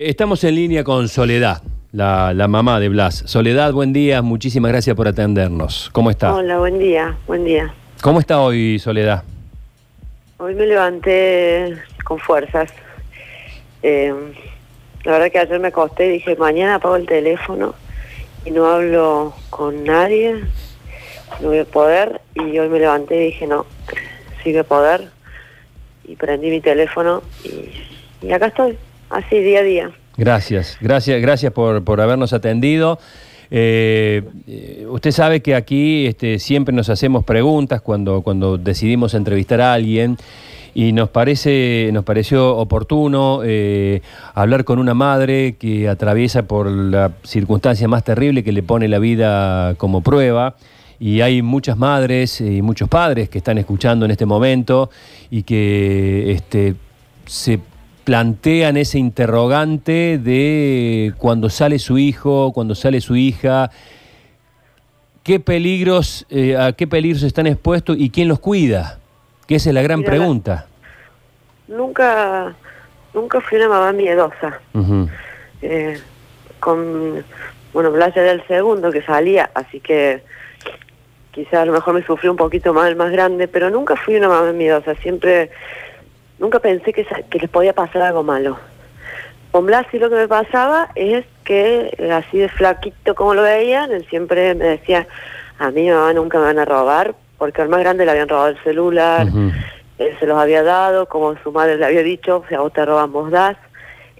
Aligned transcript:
Estamos 0.00 0.44
en 0.44 0.54
línea 0.54 0.84
con 0.84 1.08
Soledad, 1.08 1.60
la, 1.90 2.32
la 2.32 2.46
mamá 2.46 2.78
de 2.78 2.88
Blas. 2.88 3.24
Soledad, 3.26 3.72
buen 3.72 3.92
día, 3.92 4.22
muchísimas 4.22 4.70
gracias 4.70 4.94
por 4.94 5.08
atendernos. 5.08 5.90
¿Cómo 5.90 6.08
está? 6.08 6.32
Hola, 6.32 6.58
buen 6.58 6.78
día, 6.78 7.16
buen 7.26 7.44
día. 7.44 7.74
¿Cómo 8.00 8.20
está 8.20 8.40
hoy, 8.40 8.78
Soledad? 8.78 9.24
Hoy 10.36 10.54
me 10.54 10.66
levanté 10.66 11.78
con 12.04 12.20
fuerzas. 12.20 12.72
Eh, 13.82 14.14
la 15.02 15.10
verdad 15.10 15.32
que 15.32 15.38
ayer 15.40 15.58
me 15.58 15.66
acosté 15.66 16.06
y 16.06 16.10
dije, 16.10 16.36
mañana 16.36 16.76
apago 16.76 16.94
el 16.94 17.06
teléfono 17.06 17.74
y 18.44 18.52
no 18.52 18.66
hablo 18.66 19.34
con 19.50 19.82
nadie, 19.82 20.44
no 21.40 21.48
voy 21.48 21.58
a 21.58 21.64
poder. 21.64 22.20
Y 22.36 22.56
hoy 22.56 22.68
me 22.68 22.78
levanté 22.78 23.16
y 23.16 23.26
dije, 23.32 23.48
no, 23.48 23.66
sí 24.44 24.52
voy 24.52 24.60
a 24.60 24.64
poder. 24.64 25.08
Y 26.04 26.14
prendí 26.14 26.50
mi 26.50 26.60
teléfono 26.60 27.24
y, 27.42 28.24
y 28.24 28.30
acá 28.30 28.46
estoy, 28.46 28.78
así 29.10 29.38
día 29.38 29.60
a 29.60 29.62
día. 29.62 29.90
Gracias, 30.16 30.76
gracias, 30.80 31.20
gracias 31.22 31.52
por, 31.52 31.84
por 31.84 32.00
habernos 32.00 32.32
atendido. 32.32 32.98
Eh, 33.50 34.22
usted 34.90 35.10
sabe 35.10 35.40
que 35.40 35.54
aquí 35.54 36.06
este, 36.06 36.38
siempre 36.38 36.74
nos 36.74 36.90
hacemos 36.90 37.24
preguntas 37.24 37.80
cuando, 37.80 38.22
cuando 38.22 38.58
decidimos 38.58 39.14
entrevistar 39.14 39.60
a 39.60 39.72
alguien 39.72 40.18
y 40.74 40.92
nos 40.92 41.08
parece, 41.08 41.90
nos 41.92 42.04
pareció 42.04 42.56
oportuno 42.56 43.40
eh, 43.44 44.02
hablar 44.34 44.64
con 44.64 44.78
una 44.78 44.94
madre 44.94 45.56
que 45.58 45.88
atraviesa 45.88 46.42
por 46.42 46.70
la 46.70 47.12
circunstancia 47.24 47.88
más 47.88 48.04
terrible 48.04 48.44
que 48.44 48.52
le 48.52 48.62
pone 48.62 48.86
la 48.88 48.98
vida 48.98 49.74
como 49.76 50.02
prueba. 50.02 50.56
Y 51.00 51.20
hay 51.20 51.42
muchas 51.42 51.78
madres 51.78 52.40
y 52.40 52.60
muchos 52.60 52.88
padres 52.88 53.28
que 53.28 53.38
están 53.38 53.56
escuchando 53.56 54.04
en 54.04 54.10
este 54.10 54.26
momento 54.26 54.90
y 55.30 55.44
que 55.44 56.32
este, 56.32 56.74
se 57.24 57.60
plantean 58.08 58.78
ese 58.78 58.98
interrogante 58.98 60.16
de 60.16 61.12
cuando 61.18 61.50
sale 61.50 61.78
su 61.78 61.98
hijo, 61.98 62.52
cuando 62.54 62.74
sale 62.74 63.02
su 63.02 63.16
hija, 63.16 63.70
qué 65.22 65.40
peligros, 65.40 66.24
eh, 66.30 66.56
a 66.56 66.72
qué 66.72 66.86
peligros 66.86 67.22
están 67.22 67.46
expuestos 67.46 67.98
y 67.98 68.08
quién 68.08 68.26
los 68.26 68.40
cuida, 68.40 68.98
que 69.46 69.56
esa 69.56 69.68
es 69.68 69.74
la 69.74 69.82
gran 69.82 69.98
Mira, 69.98 70.10
pregunta. 70.10 70.66
Nunca, 71.66 72.54
nunca 73.12 73.42
fui 73.42 73.58
una 73.58 73.68
mamá 73.68 73.92
miedosa. 73.92 74.58
Eh, 75.60 76.00
con, 76.60 77.22
bueno, 77.74 77.90
Blas 77.92 78.16
era 78.16 78.30
el 78.30 78.42
segundo 78.46 78.90
que 78.90 79.02
salía, 79.02 79.50
así 79.52 79.80
que 79.80 80.22
quizás 81.32 81.60
a 81.60 81.64
lo 81.66 81.72
mejor 81.72 81.92
me 81.92 82.02
sufrió 82.06 82.30
un 82.30 82.38
poquito 82.38 82.72
más 82.72 82.88
el 82.88 82.96
más 82.96 83.12
grande, 83.12 83.48
pero 83.48 83.68
nunca 83.68 83.96
fui 83.96 84.16
una 84.16 84.28
mamá 84.28 84.50
miedosa, 84.52 84.94
siempre, 84.94 85.50
nunca 86.38 86.58
pensé 86.60 86.92
que, 86.92 87.06
les 87.40 87.50
podía 87.50 87.72
pasar 87.72 88.02
algo 88.02 88.22
malo. 88.22 88.58
Con 89.50 89.66
Blas 89.66 89.86
sí 89.90 89.98
lo 89.98 90.10
que 90.10 90.16
me 90.16 90.28
pasaba 90.28 90.90
es 90.94 91.24
que 91.44 91.94
eh, 91.96 92.12
así 92.12 92.38
de 92.38 92.48
flaquito 92.48 93.14
como 93.14 93.34
lo 93.34 93.42
veían, 93.42 93.90
él 93.92 94.06
siempre 94.10 94.54
me 94.54 94.66
decía, 94.66 95.06
a 95.58 95.70
mí 95.70 95.88
mamá 95.88 96.12
nunca 96.12 96.38
me 96.38 96.44
van 96.44 96.58
a 96.58 96.64
robar, 96.64 97.14
porque 97.38 97.62
al 97.62 97.68
más 97.68 97.80
grande 97.80 98.04
le 98.04 98.10
habían 98.10 98.28
robado 98.28 98.48
el 98.48 98.62
celular, 98.62 99.26
él 99.98 100.16
se 100.20 100.26
los 100.26 100.38
había 100.38 100.62
dado, 100.62 101.06
como 101.06 101.36
su 101.38 101.50
madre 101.50 101.76
le 101.78 101.86
había 101.86 102.02
dicho, 102.02 102.44
si 102.48 102.54
a 102.54 102.60
vos 102.60 102.72
te 102.72 102.84
roban 102.84 103.12
vos 103.12 103.30
das. 103.30 103.56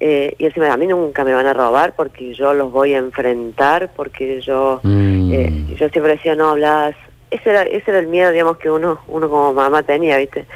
Eh, 0.01 0.37
y 0.39 0.45
decía, 0.45 0.73
a 0.73 0.77
mí 0.77 0.87
nunca 0.87 1.25
me 1.25 1.35
van 1.35 1.47
a 1.47 1.53
robar 1.53 1.95
porque 1.97 2.33
yo 2.33 2.55
los 2.55 2.71
voy 2.71 2.95
a 2.95 2.99
enfrentar, 2.99 3.91
porque 3.97 4.41
yo 4.41 4.79
Mm. 4.85 5.33
eh, 5.33 5.65
yo 5.77 5.89
siempre 5.89 6.13
decía, 6.13 6.37
no 6.37 6.51
hablas. 6.51 6.95
Ese 7.33 7.51
era, 7.51 7.63
ese 7.63 7.91
era 7.91 7.99
el 7.99 8.07
miedo, 8.07 8.31
digamos, 8.31 8.59
que 8.59 8.71
uno 8.71 9.01
uno 9.09 9.29
como 9.29 9.53
mamá 9.53 9.83
tenía, 9.83 10.17
¿viste? 10.19 10.47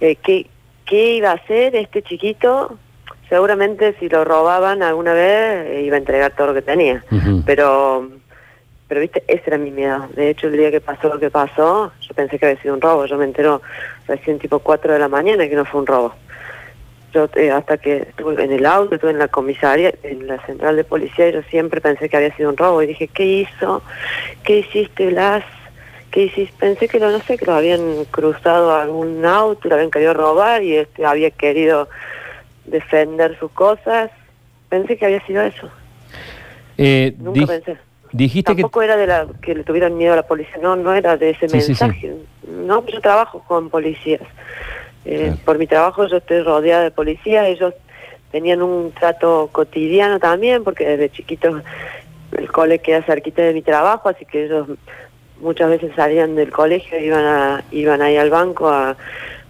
Eh, 0.00 0.16
¿qué, 0.22 0.46
¿Qué 0.84 1.14
iba 1.16 1.30
a 1.30 1.34
hacer 1.34 1.74
este 1.76 2.02
chiquito? 2.02 2.78
Seguramente 3.28 3.94
si 3.98 4.08
lo 4.08 4.24
robaban 4.24 4.82
alguna 4.82 5.14
vez 5.14 5.82
iba 5.82 5.96
a 5.96 5.98
entregar 5.98 6.32
todo 6.36 6.48
lo 6.48 6.54
que 6.54 6.62
tenía. 6.62 7.04
Pero, 7.46 8.08
pero 8.86 9.00
viste, 9.00 9.24
ese 9.26 9.44
era 9.46 9.58
mi 9.58 9.70
miedo. 9.70 10.08
De 10.14 10.30
hecho, 10.30 10.48
el 10.48 10.56
día 10.56 10.70
que 10.70 10.80
pasó 10.80 11.08
lo 11.08 11.18
que 11.18 11.30
pasó, 11.30 11.90
yo 12.00 12.14
pensé 12.14 12.38
que 12.38 12.46
había 12.46 12.60
sido 12.60 12.74
un 12.74 12.80
robo. 12.80 13.06
Yo 13.06 13.16
me 13.16 13.24
entero 13.24 13.62
recién 14.06 14.38
tipo 14.38 14.58
4 14.58 14.92
de 14.92 14.98
la 14.98 15.08
mañana 15.08 15.48
que 15.48 15.56
no 15.56 15.64
fue 15.64 15.80
un 15.80 15.86
robo. 15.86 16.14
Yo 17.14 17.28
eh, 17.36 17.50
hasta 17.50 17.78
que 17.78 17.98
estuve 17.98 18.42
en 18.42 18.52
el 18.52 18.66
auto, 18.66 18.96
estuve 18.96 19.12
en 19.12 19.18
la 19.18 19.28
comisaría, 19.28 19.94
en 20.02 20.26
la 20.26 20.44
central 20.44 20.76
de 20.76 20.84
policía, 20.84 21.30
yo 21.30 21.42
siempre 21.44 21.80
pensé 21.80 22.08
que 22.08 22.16
había 22.16 22.36
sido 22.36 22.50
un 22.50 22.56
robo. 22.56 22.82
Y 22.82 22.88
dije, 22.88 23.08
¿qué 23.08 23.24
hizo? 23.24 23.82
¿Qué 24.42 24.58
hiciste, 24.58 25.06
Blas? 25.08 25.44
¿Qué 26.14 26.26
hiciste? 26.26 26.54
Pensé 26.60 26.86
que 26.86 27.00
lo, 27.00 27.10
no 27.10 27.18
sé, 27.22 27.36
que 27.36 27.44
lo 27.44 27.54
habían 27.54 28.04
cruzado 28.12 28.70
a 28.70 28.82
algún 28.82 29.24
auto, 29.26 29.68
lo 29.68 29.74
habían 29.74 29.90
querido 29.90 30.14
robar 30.14 30.62
y 30.62 30.76
este 30.76 31.04
había 31.04 31.32
querido 31.32 31.88
defender 32.66 33.36
sus 33.40 33.50
cosas. 33.50 34.12
Pensé 34.68 34.96
que 34.96 35.06
había 35.06 35.26
sido 35.26 35.42
eso. 35.42 35.68
Eh, 36.78 37.16
Nunca 37.18 37.40
di- 37.40 37.46
pensé. 37.46 37.78
dijiste 38.12 38.54
que... 38.54 38.62
Tampoco 38.62 38.82
era 38.82 38.96
de 38.96 39.08
la 39.08 39.26
que 39.42 39.56
le 39.56 39.64
tuvieran 39.64 39.96
miedo 39.98 40.12
a 40.12 40.16
la 40.16 40.22
policía, 40.22 40.54
no, 40.62 40.76
no 40.76 40.94
era 40.94 41.16
de 41.16 41.30
ese 41.30 41.48
Sí, 41.48 41.60
sí, 41.60 41.74
sí. 41.74 41.82
mensaje. 41.82 42.14
No, 42.48 42.86
yo 42.86 43.00
trabajo 43.00 43.42
con 43.48 43.68
policías. 43.68 44.20
Eh, 45.04 45.18
Claro. 45.26 45.38
Por 45.44 45.58
mi 45.58 45.66
trabajo 45.66 46.06
yo 46.06 46.18
estoy 46.18 46.42
rodeada 46.42 46.84
de 46.84 46.90
policías, 46.92 47.48
ellos 47.48 47.74
tenían 48.30 48.62
un 48.62 48.92
trato 48.92 49.48
cotidiano 49.50 50.20
también, 50.20 50.62
porque 50.62 50.86
desde 50.86 51.10
chiquitos 51.10 51.60
el 52.38 52.52
cole 52.52 52.78
queda 52.78 53.02
cerquita 53.02 53.42
de 53.42 53.52
mi 53.52 53.62
trabajo, 53.62 54.08
así 54.08 54.24
que 54.24 54.44
ellos 54.44 54.68
muchas 55.44 55.68
veces 55.68 55.92
salían 55.94 56.34
del 56.34 56.50
colegio, 56.50 56.98
iban 56.98 57.24
a, 57.24 57.64
iban 57.70 58.02
ahí 58.02 58.16
al 58.16 58.30
banco 58.30 58.68
a, 58.68 58.96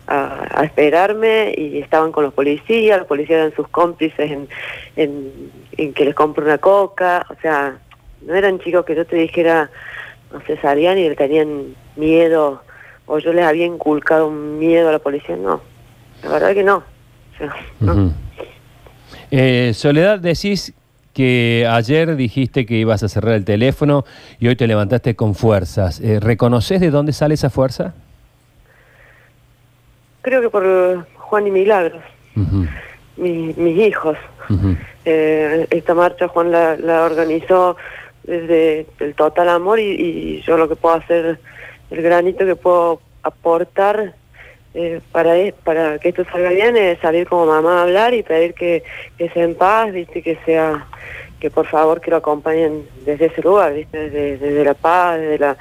a, 0.06 0.64
esperarme 0.64 1.54
y 1.56 1.78
estaban 1.78 2.12
con 2.12 2.24
los 2.24 2.34
policías, 2.34 2.98
los 2.98 3.06
policías 3.06 3.38
eran 3.38 3.54
sus 3.54 3.68
cómplices 3.68 4.30
en, 4.30 4.48
en, 4.96 5.92
que 5.94 6.04
les 6.04 6.14
compro 6.14 6.44
una 6.44 6.58
coca, 6.58 7.24
o 7.30 7.40
sea, 7.40 7.78
no 8.22 8.34
eran 8.34 8.58
chicos 8.58 8.84
que 8.84 8.96
yo 8.96 9.06
te 9.06 9.16
dijera, 9.16 9.70
no 10.32 10.40
sé, 10.42 10.56
salían 10.58 10.98
y 10.98 11.08
le 11.08 11.14
tenían 11.14 11.74
miedo, 11.96 12.62
o 13.06 13.18
yo 13.18 13.32
les 13.32 13.44
había 13.44 13.64
inculcado 13.64 14.26
un 14.28 14.58
miedo 14.58 14.88
a 14.88 14.92
la 14.92 14.98
policía, 14.98 15.36
no, 15.36 15.62
la 16.22 16.28
verdad 16.28 16.54
que 16.54 16.64
no. 16.64 16.76
O 16.76 17.38
sea. 17.38 17.54
Eh, 19.30 19.72
Soledad, 19.74 20.18
decís 20.18 20.72
que 21.14 21.66
ayer 21.70 22.16
dijiste 22.16 22.66
que 22.66 22.74
ibas 22.74 23.02
a 23.02 23.08
cerrar 23.08 23.34
el 23.34 23.44
teléfono 23.44 24.04
y 24.40 24.48
hoy 24.48 24.56
te 24.56 24.66
levantaste 24.66 25.14
con 25.16 25.34
fuerzas. 25.34 26.00
Eh, 26.00 26.20
¿Reconoces 26.20 26.80
de 26.80 26.90
dónde 26.90 27.12
sale 27.12 27.34
esa 27.34 27.48
fuerza? 27.50 27.94
Creo 30.22 30.40
que 30.42 30.48
por 30.50 31.06
Juan 31.16 31.46
y 31.46 31.50
Milagros, 31.50 32.02
mi- 33.16 33.54
mis 33.56 33.78
hijos. 33.86 34.16
Eh, 35.04 35.66
esta 35.70 35.94
marcha 35.94 36.28
Juan 36.28 36.50
la, 36.50 36.76
la 36.76 37.02
organizó 37.04 37.76
desde 38.24 38.86
el 39.00 39.14
total 39.14 39.48
amor 39.50 39.78
y, 39.80 39.92
y 39.92 40.42
yo 40.42 40.56
lo 40.56 40.68
que 40.68 40.76
puedo 40.76 40.94
hacer, 40.96 41.38
el 41.90 42.02
granito 42.02 42.44
que 42.46 42.56
puedo 42.56 43.00
aportar 43.22 44.14
eh, 44.74 45.00
para, 45.12 45.36
e- 45.36 45.54
para 45.64 45.98
que 45.98 46.08
esto 46.10 46.24
salga 46.30 46.50
bien 46.50 46.76
es 46.76 46.98
salir 47.00 47.26
como 47.28 47.46
mamá 47.46 47.78
a 47.78 47.82
hablar 47.82 48.12
y 48.14 48.22
pedir 48.22 48.54
que, 48.54 48.82
que 49.16 49.28
sea 49.30 49.44
en 49.44 49.54
paz, 49.54 49.92
viste, 49.92 50.20
que 50.22 50.36
sea, 50.44 50.86
que 51.40 51.50
por 51.50 51.66
favor 51.66 52.00
que 52.00 52.10
lo 52.10 52.16
acompañen 52.18 52.82
desde 53.06 53.26
ese 53.26 53.40
lugar, 53.42 53.72
viste, 53.74 54.10
desde, 54.10 54.38
desde 54.38 54.64
la 54.64 54.74
paz, 54.74 55.18
desde 55.20 55.38
la, 55.38 55.56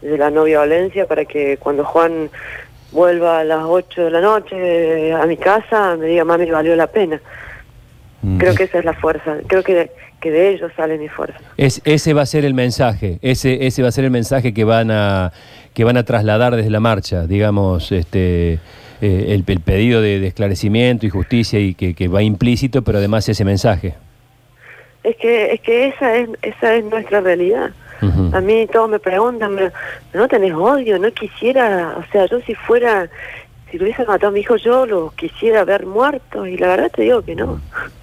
desde 0.00 0.18
la 0.18 0.30
no 0.30 0.44
violencia, 0.44 1.06
para 1.06 1.24
que 1.24 1.56
cuando 1.58 1.84
Juan 1.84 2.30
vuelva 2.92 3.40
a 3.40 3.44
las 3.44 3.64
8 3.64 4.04
de 4.04 4.10
la 4.10 4.20
noche 4.20 4.54
eh, 5.08 5.12
a 5.12 5.24
mi 5.26 5.36
casa 5.38 5.96
me 5.96 6.06
diga, 6.06 6.24
mami, 6.24 6.50
valió 6.50 6.76
la 6.76 6.86
pena. 6.86 7.20
Mm. 8.22 8.38
Creo 8.38 8.54
que 8.54 8.64
esa 8.64 8.78
es 8.78 8.84
la 8.84 8.92
fuerza. 8.92 9.38
Creo 9.48 9.62
que 9.64 9.74
de, 9.74 9.90
que 10.20 10.30
de 10.30 10.50
ellos 10.50 10.70
sale 10.76 10.98
mi 10.98 11.08
fuerza. 11.08 11.38
Es- 11.56 11.80
ese 11.84 12.12
va 12.14 12.22
a 12.22 12.26
ser 12.26 12.44
el 12.44 12.54
mensaje, 12.54 13.18
ese, 13.22 13.66
ese 13.66 13.82
va 13.82 13.88
a 13.88 13.92
ser 13.92 14.04
el 14.04 14.10
mensaje 14.10 14.52
que 14.54 14.62
van 14.64 14.90
a, 14.92 15.32
que 15.74 15.84
van 15.84 15.96
a 15.96 16.04
trasladar 16.04 16.54
desde 16.56 16.70
la 16.70 16.80
marcha, 16.80 17.26
digamos, 17.26 17.92
este, 17.92 18.54
eh, 18.54 19.26
el, 19.28 19.44
el 19.46 19.60
pedido 19.60 20.00
de, 20.00 20.20
de 20.20 20.26
esclarecimiento 20.26 21.06
y 21.06 21.10
justicia 21.10 21.58
y 21.58 21.74
que, 21.74 21.94
que 21.94 22.08
va 22.08 22.22
implícito, 22.22 22.82
pero 22.82 22.98
además 22.98 23.28
ese 23.28 23.44
mensaje. 23.44 23.94
Es 25.02 25.16
que 25.16 25.52
es 25.52 25.60
que 25.60 25.88
esa 25.88 26.16
es 26.16 26.28
esa 26.42 26.74
es 26.76 26.84
nuestra 26.84 27.20
realidad. 27.20 27.70
A 28.32 28.40
mí 28.40 28.66
todos 28.72 28.90
me 28.90 28.98
preguntan, 28.98 29.54
"Pero, 29.54 29.70
¿no 30.12 30.26
tenés 30.26 30.52
odio? 30.54 30.98
No 30.98 31.12
quisiera, 31.12 31.94
o 31.98 32.04
sea, 32.10 32.26
yo 32.26 32.40
si 32.40 32.52
fuera, 32.56 33.08
si 33.70 33.78
lo 33.78 33.84
hubiese 33.84 34.04
matado 34.04 34.28
a 34.28 34.30
mi 34.32 34.40
hijo, 34.40 34.56
yo 34.56 34.86
lo 34.86 35.12
quisiera 35.16 35.64
ver 35.64 35.86
muerto. 35.86 36.44
Y 36.44 36.56
la 36.56 36.66
verdad 36.66 36.90
te 36.92 37.02
digo 37.02 37.22
que 37.22 37.36
no. 37.36 37.60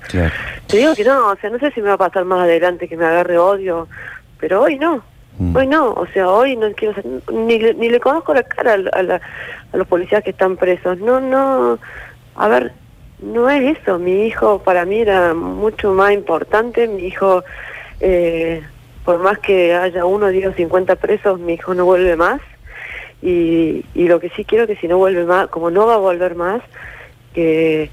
Claro. 0.07 0.33
Te 0.67 0.77
digo 0.77 0.95
que 0.95 1.03
no, 1.03 1.27
o 1.31 1.35
sea, 1.35 1.49
no 1.49 1.59
sé 1.59 1.71
si 1.71 1.81
me 1.81 1.89
va 1.89 1.95
a 1.95 1.97
pasar 1.97 2.23
más 2.23 2.41
adelante 2.43 2.87
que 2.87 2.95
me 2.95 3.05
agarre 3.05 3.37
odio, 3.37 3.89
pero 4.39 4.61
hoy 4.61 4.79
no. 4.79 5.03
Mm. 5.39 5.55
Hoy 5.55 5.67
no, 5.67 5.93
o 5.93 6.05
sea, 6.13 6.29
hoy 6.29 6.55
no 6.57 6.69
quiero 6.73 6.93
ser- 6.95 7.05
ni, 7.31 7.57
le- 7.59 7.73
ni 7.73 7.89
le 7.89 7.99
conozco 7.99 8.33
la 8.33 8.43
cara 8.43 8.73
a, 8.73 8.97
a 8.99 9.03
la- 9.03 9.21
a 9.73 9.77
los 9.77 9.87
policías 9.87 10.21
que 10.23 10.31
están 10.31 10.57
presos. 10.57 10.99
No, 10.99 11.19
no, 11.21 11.79
a 12.35 12.47
ver, 12.49 12.73
no 13.21 13.49
es 13.49 13.77
eso. 13.79 13.97
Mi 13.99 14.25
hijo 14.27 14.59
para 14.59 14.83
mí 14.85 14.99
era 14.99 15.33
mucho 15.33 15.93
más 15.93 16.11
importante. 16.11 16.87
Mi 16.87 17.03
hijo, 17.07 17.43
eh, 18.01 18.61
por 19.05 19.19
más 19.19 19.39
que 19.39 19.73
haya 19.73 20.03
uno, 20.05 20.27
diez 20.27 20.47
o 20.47 20.53
cincuenta 20.53 20.97
presos, 20.97 21.39
mi 21.39 21.53
hijo 21.53 21.73
no 21.73 21.85
vuelve 21.85 22.15
más. 22.17 22.41
Y, 23.21 23.85
y 23.95 24.07
lo 24.07 24.19
que 24.19 24.29
sí 24.31 24.43
quiero 24.45 24.67
que 24.67 24.75
si 24.75 24.87
no 24.87 24.97
vuelve 24.97 25.23
más, 25.25 25.47
como 25.47 25.71
no 25.71 25.87
va 25.87 25.95
a 25.95 25.97
volver 25.97 26.35
más, 26.35 26.61
que 27.33 27.89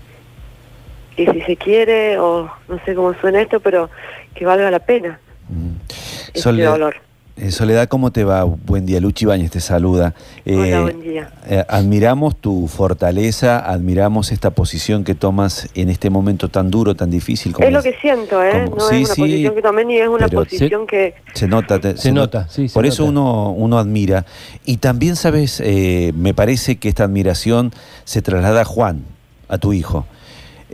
que 1.17 1.33
si 1.33 1.41
se 1.43 1.57
quiere, 1.57 2.19
o 2.19 2.51
no 2.69 2.79
sé 2.85 2.95
cómo 2.95 3.15
suena 3.15 3.41
esto, 3.41 3.59
pero 3.61 3.89
que 4.35 4.45
valga 4.45 4.71
la 4.71 4.81
pena. 4.81 5.19
Mm. 5.49 5.71
Este 5.89 6.41
Soledad, 6.41 6.73
dolor. 6.73 6.97
Eh, 7.37 7.51
Soledad, 7.51 7.87
¿cómo 7.89 8.13
te 8.13 8.25
va? 8.25 8.45
Buen 8.45 8.87
día, 8.87 8.99
Luchi 9.01 9.27
Bañez 9.27 9.51
te 9.51 9.61
saluda. 9.61 10.15
Hola, 10.47 10.67
Eh, 10.67 10.81
buen 10.81 11.01
día. 11.03 11.31
eh, 11.47 11.65
admiramos 11.69 12.35
tu 12.37 12.67
fortaleza, 12.67 13.59
admiramos 13.59 14.33
esta 14.33 14.51
posición 14.51 15.05
que 15.05 15.15
tomas 15.15 15.69
en 15.75 15.91
este 15.91 16.09
momento 16.09 16.49
tan 16.49 16.71
duro, 16.71 16.95
tan 16.95 17.11
difícil. 17.11 17.53
como 17.53 17.67
Es 17.67 17.73
lo 17.75 17.83
que 17.83 17.95
siento, 18.01 18.43
¿eh? 18.43 18.65
como- 18.65 18.77
No 18.77 18.89
sí, 18.89 19.03
es 19.03 19.05
una 19.09 19.15
sí, 19.15 19.21
posición 19.21 19.55
que 19.55 19.63
tomé 19.63 19.85
ni 19.85 19.97
es 19.99 20.09
una 20.09 20.29
posición 20.29 20.87
que... 20.87 21.15
Se 21.35 21.47
nota, 21.47 21.79
te- 21.79 21.97
Se 21.99 22.11
nota, 22.11 22.49
sí, 22.49 22.69
se 22.69 22.75
Por 22.75 22.87
eso 22.87 23.05
uno, 23.05 23.51
uno 23.53 23.79
admira. 23.79 24.25
Y 24.65 24.79
también, 24.79 25.15
sabes, 25.17 25.61
Eh, 25.63 26.13
me 26.17 26.33
parece 26.33 26.77
que 26.77 26.89
esta 26.89 27.05
admiración 27.05 27.73
se 28.05 28.23
traslada 28.23 28.63
a 28.63 28.65
Juan, 28.65 29.05
a 29.49 29.59
tu 29.59 29.73
hijo, 29.75 30.07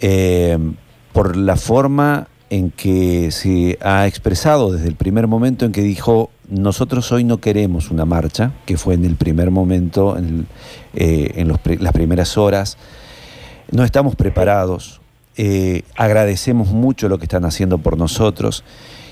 Eh, 0.01 0.59
por 1.13 1.37
la 1.37 1.57
forma 1.57 2.29
en 2.53 2.71
que 2.71 3.31
se 3.31 3.79
ha 3.81 4.07
expresado 4.07 4.73
desde 4.73 4.87
el 4.87 4.95
primer 4.95 5.27
momento 5.27 5.65
en 5.65 5.73
que 5.73 5.81
dijo, 5.81 6.29
nosotros 6.51 7.11
hoy 7.11 7.25
no 7.25 7.39
queremos 7.39 7.91
una 7.91 8.05
marcha, 8.05 8.53
que 8.67 8.77
fue 8.77 8.93
en 8.93 9.07
el 9.07 9.17
primer 9.17 9.51
momento, 9.51 10.19
en, 10.19 10.25
el- 10.27 10.47
eh, 10.95 11.33
en 11.37 11.49
los 11.49 11.59
pri- 11.59 11.79
las 11.79 11.95
primeras 11.95 12.37
horas, 12.37 12.77
no 13.71 13.85
estamos 13.85 14.17
preparados, 14.17 15.01
eh, 15.39 15.81
agradecemos 15.97 16.69
mucho 16.73 17.09
lo 17.09 17.17
que 17.17 17.25
están 17.25 17.47
haciendo 17.47 17.79
por 17.79 17.97
nosotros 17.97 18.65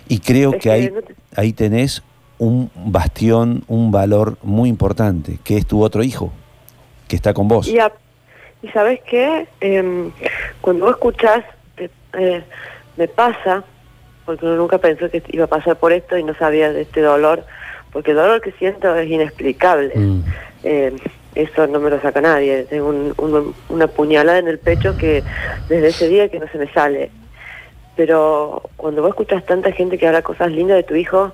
y 0.07 0.19
creo 0.19 0.59
que 0.59 0.71
ahí, 0.71 0.91
ahí 1.35 1.55
tenés 1.55 2.03
un 2.37 2.71
bastión, 2.75 3.65
un 3.69 3.91
valor 3.91 4.37
muy 4.43 4.69
importante, 4.69 5.39
que 5.45 5.57
es 5.57 5.65
tu 5.65 5.83
otro 5.83 6.03
hijo, 6.03 6.31
que 7.09 7.17
está 7.17 7.33
con 7.33 7.49
vos. 7.49 7.69
Y, 7.69 7.79
a- 7.79 7.91
y 8.63 8.69
sabes 8.69 9.01
qué, 9.09 9.49
Em, 9.63 10.11
cuando 10.61 10.85
vos 10.85 10.95
escuchás, 10.97 11.43
te- 11.75 11.91
eh, 12.19 12.45
me 12.97 13.09
pasa, 13.09 13.65
porque 14.27 14.45
uno 14.47 14.57
nunca 14.57 14.79
pensó 14.79 15.11
que 15.11 15.23
iba 15.29 15.45
a 15.45 15.49
pasar 15.49 15.77
por 15.77 15.93
esto 15.93 16.17
y 16.19 16.23
no 16.25 16.35
sabía 16.35 16.73
de 16.73 16.83
este 16.83 17.01
dolor, 17.01 17.45
porque 17.93 18.11
el 18.13 18.17
dolor 18.19 18.41
que 18.41 18.53
siento 18.53 18.95
es 18.97 19.09
inexplicable. 19.11 19.93
Mm. 19.95 20.21
Eh, 20.65 20.93
eso 21.35 21.67
no 21.67 21.79
me 21.81 21.91
lo 21.91 22.01
saca 22.01 22.21
nadie. 22.21 22.65
Tengo 22.65 22.89
un- 22.89 23.15
un- 23.17 23.55
una 23.69 23.87
puñalada 23.87 24.39
en 24.39 24.49
el 24.49 24.59
pecho 24.59 24.97
que 24.99 25.23
desde 25.69 25.89
ese 25.89 26.09
día 26.09 26.29
que 26.29 26.39
no 26.41 26.47
se 26.49 26.59
me 26.59 26.69
sale. 26.73 27.11
Pero 27.97 28.63
cuando 28.77 29.03
vos 29.03 29.11
escuchas 29.11 29.45
tanta 29.45 29.73
gente 29.73 29.99
que 29.99 30.07
habla 30.07 30.23
cosas 30.23 30.51
lindas 30.53 30.77
de 30.77 30.83
tu 30.85 30.95
hijo, 30.95 31.33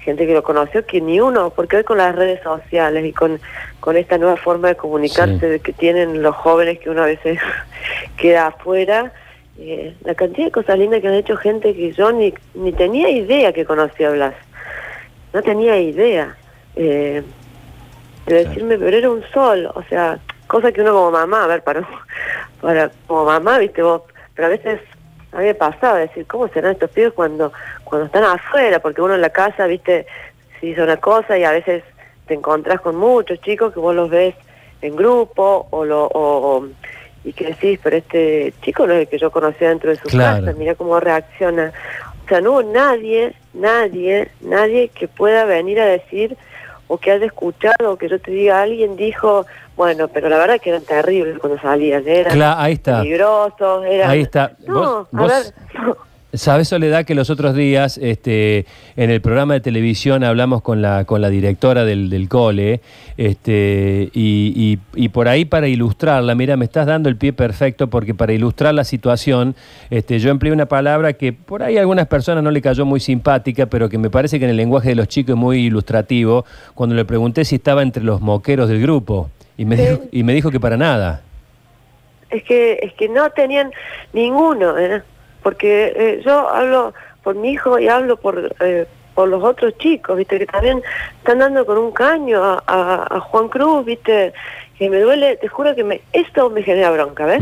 gente 0.00 0.26
que 0.26 0.34
lo 0.34 0.42
conoció, 0.42 0.84
que 0.84 1.00
ni 1.00 1.20
uno, 1.20 1.50
porque 1.50 1.76
hoy 1.78 1.84
con 1.84 1.98
las 1.98 2.14
redes 2.14 2.42
sociales 2.42 3.04
y 3.06 3.12
con, 3.12 3.40
con 3.80 3.96
esta 3.96 4.18
nueva 4.18 4.36
forma 4.36 4.68
de 4.68 4.76
comunicarse 4.76 5.54
Sí. 5.54 5.60
que 5.60 5.72
tienen 5.72 6.22
los 6.22 6.34
jóvenes 6.36 6.78
que 6.78 6.90
uno 6.90 7.02
a 7.02 7.06
veces 7.06 7.38
queda 8.16 8.48
afuera, 8.48 9.12
eh, 9.58 9.94
la 10.04 10.14
cantidad 10.14 10.46
de 10.46 10.52
cosas 10.52 10.78
lindas 10.78 11.00
que 11.00 11.08
han 11.08 11.14
hecho 11.14 11.36
gente 11.36 11.74
que 11.74 11.92
yo 11.92 12.12
ni, 12.12 12.34
ni 12.54 12.72
tenía 12.72 13.08
idea 13.10 13.52
que 13.52 13.64
conocía 13.64 14.08
a 14.08 14.12
Blas. 14.12 14.34
No 15.32 15.42
tenía 15.42 15.78
idea. 15.78 16.36
Eh, 16.76 17.22
de 18.26 18.44
decirme, 18.44 18.78
pero 18.78 18.96
era 18.96 19.10
un 19.10 19.22
sol, 19.32 19.70
o 19.74 19.82
sea, 19.84 20.18
cosa 20.46 20.72
que 20.72 20.80
uno 20.80 20.92
como 20.94 21.10
mamá, 21.10 21.44
a 21.44 21.46
ver, 21.46 21.62
para, 21.62 21.86
para 22.60 22.90
como 23.06 23.26
mamá, 23.26 23.58
viste 23.58 23.82
vos, 23.82 24.02
pero 24.34 24.46
a 24.46 24.50
veces 24.50 24.80
a 25.32 25.38
mí 25.38 25.44
me 25.44 25.54
pasaba 25.54 25.98
decir, 25.98 26.26
¿cómo 26.26 26.48
serán 26.48 26.72
estos 26.72 26.90
pibes 26.90 27.12
cuando, 27.12 27.52
cuando 27.84 28.06
están 28.06 28.24
afuera? 28.24 28.78
Porque 28.80 29.02
uno 29.02 29.14
en 29.14 29.20
la 29.20 29.30
casa, 29.30 29.66
viste, 29.66 30.06
se 30.58 30.66
hizo 30.68 30.82
una 30.84 30.96
cosa 30.96 31.36
y 31.36 31.44
a 31.44 31.50
veces 31.50 31.82
te 32.26 32.34
encontrás 32.34 32.80
con 32.80 32.96
muchos 32.96 33.38
chicos 33.42 33.74
que 33.74 33.80
vos 33.80 33.94
los 33.94 34.08
ves 34.08 34.34
en 34.80 34.96
grupo 34.96 35.66
o 35.70 35.84
lo 35.84 36.06
o, 36.06 36.56
o- 36.58 36.68
y 37.24 37.32
que 37.32 37.46
decís, 37.46 37.78
pero 37.82 37.96
este 37.96 38.52
chico 38.62 38.86
no 38.86 38.92
es 38.92 39.00
el 39.00 39.08
que 39.08 39.18
yo 39.18 39.30
conocía 39.30 39.70
dentro 39.70 39.90
de 39.90 39.96
su 39.96 40.08
Claro. 40.08 40.44
casa, 40.44 40.56
mira 40.58 40.74
cómo 40.74 41.00
reacciona. 41.00 41.72
O 42.24 42.28
sea, 42.28 42.40
no 42.40 42.52
hubo 42.52 42.62
nadie, 42.62 43.34
nadie, 43.54 44.28
nadie 44.40 44.88
que 44.88 45.08
pueda 45.08 45.44
venir 45.44 45.80
a 45.80 45.86
decir 45.86 46.36
o 46.86 46.98
que 46.98 47.10
haya 47.10 47.26
escuchado 47.26 47.92
o 47.92 47.96
que 47.96 48.08
yo 48.08 48.18
te 48.20 48.30
diga, 48.30 48.60
alguien 48.62 48.96
dijo, 48.96 49.46
bueno, 49.76 50.08
pero 50.08 50.28
la 50.28 50.36
verdad 50.38 50.60
que 50.60 50.70
eran 50.70 50.82
terribles 50.82 51.38
cuando 51.38 51.58
salían, 51.60 52.06
eran 52.06 52.36
Cla- 52.36 52.56
ahí 52.58 52.74
está. 52.74 52.98
peligrosos, 52.98 53.84
eran... 53.86 54.10
Ahí 54.10 54.20
está. 54.20 54.52
No, 54.66 55.08
Vos- 55.10 55.32
a 55.32 55.36
ver, 55.38 55.54
no. 55.74 55.96
Sabes, 56.34 56.68
Soledad, 56.68 57.04
que 57.04 57.14
los 57.14 57.30
otros 57.30 57.54
días 57.54 57.96
este, 57.98 58.66
en 58.96 59.10
el 59.10 59.20
programa 59.20 59.54
de 59.54 59.60
televisión 59.60 60.24
hablamos 60.24 60.62
con 60.62 60.82
la, 60.82 61.04
con 61.04 61.20
la 61.20 61.30
directora 61.30 61.84
del, 61.84 62.10
del 62.10 62.28
cole 62.28 62.80
este, 63.16 64.10
y, 64.12 64.52
y- 64.56 64.78
y 65.04 65.08
por 65.10 65.28
ahí 65.28 65.44
para 65.44 65.68
ilustrarla, 65.68 66.34
mira, 66.34 66.56
me 66.56 66.64
estás 66.64 66.86
dando 66.86 67.08
el 67.08 67.16
pie 67.16 67.32
perfecto 67.32 67.88
porque 67.88 68.14
para 68.14 68.32
ilustrar 68.32 68.74
la 68.74 68.82
situación 68.84 69.54
este, 69.90 70.18
yo 70.18 70.30
empleé 70.30 70.52
una 70.52 70.66
palabra 70.66 71.12
que 71.12 71.32
por 71.32 71.62
ahí 71.62 71.76
a 71.76 71.80
algunas 71.80 72.08
personas 72.08 72.42
no 72.42 72.50
le 72.50 72.60
cayó 72.60 72.84
muy 72.84 72.98
simpática, 72.98 73.66
pero 73.66 73.88
que 73.88 73.98
me 73.98 74.10
parece 74.10 74.38
que 74.40 74.44
en 74.44 74.50
el 74.50 74.56
lenguaje 74.56 74.88
de 74.88 74.94
los 74.96 75.06
chicos 75.08 75.34
es 75.34 75.38
muy 75.40 75.66
ilustrativo, 75.66 76.44
cuando 76.74 76.96
le 76.96 77.04
pregunté 77.04 77.44
si 77.44 77.54
estaba 77.56 77.82
entre 77.82 78.02
los 78.02 78.20
moqueros 78.20 78.68
del 78.68 78.82
grupo 78.82 79.30
y 79.56 79.64
me, 79.66 79.76
Sí. 79.76 79.82
dijo, 79.82 80.00
y 80.10 80.22
me 80.24 80.34
dijo 80.34 80.50
que 80.50 80.58
para 80.58 80.76
nada. 80.76 81.22
Es 82.30 82.42
que, 82.42 82.80
es 82.82 82.92
que 82.94 83.08
no 83.08 83.30
tenían 83.30 83.70
ninguno, 84.12 84.76
¿eh? 84.76 85.00
Porque 85.44 85.92
eh, 85.94 86.22
yo 86.24 86.48
hablo 86.48 86.92
por 87.22 87.36
mi 87.36 87.52
hijo 87.52 87.78
y 87.78 87.86
hablo 87.86 88.16
por, 88.16 88.52
eh, 88.60 88.86
por 89.14 89.28
los 89.28 89.44
otros 89.44 89.78
chicos, 89.78 90.16
viste, 90.16 90.38
que 90.40 90.46
también 90.46 90.82
están 91.18 91.38
dando 91.38 91.64
con 91.64 91.78
un 91.78 91.92
caño 91.92 92.42
a, 92.42 92.62
a- 92.66 93.06
a 93.16 93.20
Juan 93.20 93.48
Cruz, 93.48 93.84
viste, 93.84 94.32
que 94.76 94.90
me 94.90 94.98
duele, 94.98 95.36
te 95.36 95.46
juro 95.46 95.74
que 95.76 95.84
me, 95.84 96.00
esto 96.12 96.50
me 96.50 96.62
genera 96.64 96.90
bronca, 96.90 97.26
¿ves? 97.26 97.40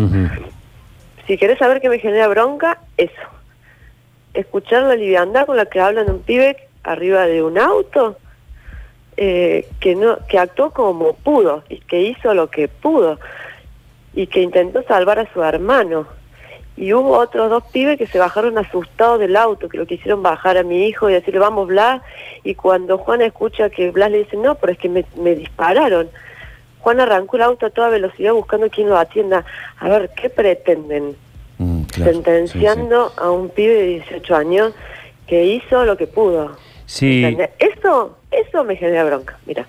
Si 1.27 1.39
querés 1.39 1.59
saber 1.59 1.81
qué 1.81 1.89
me 1.89 1.99
genera 2.01 2.29
bronca, 2.29 2.79
eso. 2.99 3.15
Escuchar 4.35 4.83
la 4.83 4.97
liviandad 4.97 5.47
con 5.47 5.57
la 5.57 5.67
que 5.67 5.81
hablan 5.81 6.11
un 6.11 6.21
pibe 6.23 6.57
arriba 6.85 7.27
de 7.27 7.43
un 7.43 7.59
auto, 7.59 8.17
eh, 9.17 9.69
que 9.79 9.95
no 9.95 10.19
que 10.27 10.39
actuó 10.39 10.71
como 10.71 11.13
pudo 11.15 11.63
y 11.69 11.79
que 11.81 12.01
hizo 12.01 12.35
lo 12.35 12.49
que 12.51 12.67
pudo 12.69 13.19
y 14.15 14.27
que 14.27 14.41
intentó 14.43 14.83
salvar 14.83 15.19
a 15.21 15.33
su 15.33 15.43
hermano. 15.43 16.07
Y 16.77 16.93
hubo 16.95 17.19
otros 17.19 17.51
dos 17.51 17.65
pibes 17.71 17.99
que 17.99 18.07
se 18.07 18.19
bajaron 18.19 18.57
asustados 18.57 19.21
del 19.21 19.37
auto, 19.37 19.69
que 19.69 19.77
lo 19.77 19.87
quisieron 19.87 20.23
bajar 20.23 20.57
a 20.57 20.63
mi 20.63 20.87
hijo 20.87 21.11
y 21.11 21.13
decirle, 21.13 21.41
vamos 21.41 21.69
Blas, 21.69 22.03
y 22.45 22.55
cuando 22.55 22.99
Juan 22.99 23.21
escucha 23.23 23.69
que 23.71 23.91
Blas 23.91 24.11
le 24.11 24.19
dice, 24.19 24.37
no, 24.37 24.55
pero 24.55 24.73
es 24.73 24.79
que 24.79 24.89
me, 24.89 25.05
me 25.17 25.35
dispararon. 25.35 26.09
Juan 26.81 27.01
arrancó 27.01 27.37
el 27.37 27.43
auto 27.43 27.67
a 27.67 27.71
toda 27.71 27.89
velocidad 27.91 28.33
buscando 28.33 28.69
quien 28.69 28.89
lo 28.89 28.99
atienda. 28.99 29.45
A 29.79 29.89
ver, 29.89 30.11
¿qué 30.17 30.31
pretenden? 30.31 31.15
Mm, 31.59 31.83
claro, 31.85 32.13
Sentenciando 32.13 33.13
a 33.17 33.31
un 33.31 33.51
pibe 33.51 33.75
de 33.75 33.87
18 33.87 34.35
años 34.35 34.73
que 35.27 35.45
hizo 35.45 35.85
lo 35.85 35.97
que 35.97 36.07
pudo. 36.07 36.57
Sí. 36.87 37.23
¿Entendés? 37.23 37.51
Eso, 37.59 38.17
eso 38.31 38.65
me 38.65 38.77
genera 38.77 39.05
bronca, 39.05 39.39
mira. 39.47 39.67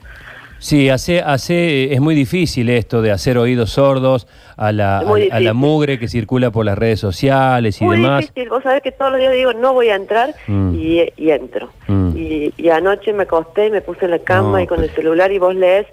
Sí, 0.64 0.90
hace, 0.90 1.20
hace, 1.20 1.94
es 1.94 2.00
muy 2.00 2.16
difícil 2.16 2.70
esto 2.70 3.02
de 3.02 3.12
hacer 3.12 3.38
oídos 3.38 3.72
sordos 3.72 4.28
a 4.56 4.72
la, 4.72 5.00
a, 5.00 5.14
a 5.32 5.40
la 5.42 5.54
mugre 5.54 6.00
que 6.00 6.08
circula 6.08 6.52
por 6.52 6.64
las 6.64 6.78
redes 6.78 7.02
sociales 7.02 7.82
y 7.82 7.84
Muy 7.84 7.98
demás. 7.98 8.22
difícil, 8.22 8.48
vos 8.48 8.64
sabés 8.64 8.82
que 8.82 8.94
todos 8.94 9.12
los 9.12 9.20
días 9.20 9.34
digo, 9.34 9.52
no 9.52 9.74
voy 9.74 9.90
a 9.90 9.96
entrar 9.96 10.34
Mm. 10.48 10.76
y, 10.76 11.02
y 11.18 11.32
entro. 11.32 11.70
Mm. 11.88 12.16
Y, 12.16 12.54
y 12.56 12.70
anoche 12.70 13.12
me 13.12 13.24
acosté 13.24 13.68
y 13.68 13.72
me 13.72 13.82
puse 13.82 14.06
en 14.06 14.12
la 14.12 14.20
cama 14.20 14.52
No, 14.52 14.60
y 14.62 14.68
con 14.68 14.80
el 14.80 14.86
pero- 14.86 15.02
celular 15.02 15.34
y 15.34 15.40
vos 15.40 15.54
lees. 15.54 15.86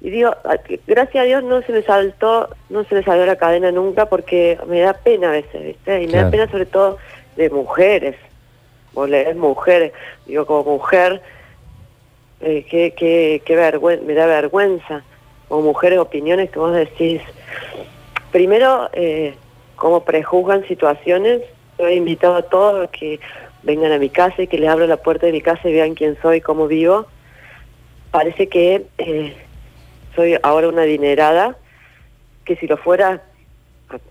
Y 0.00 0.08
digo, 0.08 0.34
gracias 0.86 1.22
a 1.22 1.26
Dios 1.26 1.44
no 1.44 1.60
se 1.60 1.72
me 1.72 1.82
saltó, 1.82 2.48
no 2.70 2.84
se 2.84 2.94
me 2.94 3.02
salió 3.02 3.26
la 3.26 3.36
cadena 3.36 3.70
nunca 3.72 4.06
porque 4.06 4.58
me 4.68 4.80
da 4.80 4.94
pena 4.94 5.28
a 5.28 5.32
veces, 5.32 5.62
¿viste? 5.62 6.02
Y 6.02 6.06
me 6.06 6.12
Claro. 6.12 6.24
da 6.24 6.30
pena 6.30 6.50
sobre 6.50 6.64
todo 6.64 6.96
de 7.36 7.50
mujeres. 7.50 8.16
Vos 8.94 9.08
lees 9.10 9.36
mujeres, 9.36 9.92
digo, 10.24 10.46
como 10.46 10.64
mujer, 10.78 11.20
eh, 12.42 12.66
qué, 12.68 12.94
qué, 12.96 13.42
qué 13.44 13.56
vergüenza, 13.56 14.04
me 14.04 14.14
da 14.14 14.26
vergüenza. 14.26 15.02
Como 15.48 15.62
mujeres, 15.62 15.98
opiniones 15.98 16.50
que 16.50 16.58
vos 16.58 16.74
decís. 16.74 17.20
Primero, 18.30 18.88
eh, 18.92 19.34
cómo 19.76 20.04
prejuzgan 20.04 20.66
situaciones. 20.66 21.42
Yo 21.78 21.86
he 21.86 21.94
invitado 21.94 22.36
a 22.36 22.42
todos 22.42 22.88
a 22.88 22.90
que 22.90 23.20
vengan 23.62 23.92
a 23.92 23.98
mi 23.98 24.08
casa 24.08 24.42
y 24.42 24.46
que 24.46 24.58
les 24.58 24.68
abro 24.68 24.86
la 24.86 24.96
puerta 24.96 25.26
de 25.26 25.32
mi 25.32 25.40
casa 25.40 25.68
y 25.68 25.72
vean 25.72 25.94
quién 25.94 26.16
soy, 26.20 26.40
cómo 26.40 26.66
vivo. 26.66 27.06
Parece 28.10 28.48
que 28.48 28.86
eh, 28.98 29.36
soy 30.14 30.36
ahora 30.42 30.68
una 30.68 30.82
adinerada, 30.82 31.56
que 32.44 32.56
si 32.56 32.66
lo 32.66 32.76
fuera, 32.76 33.22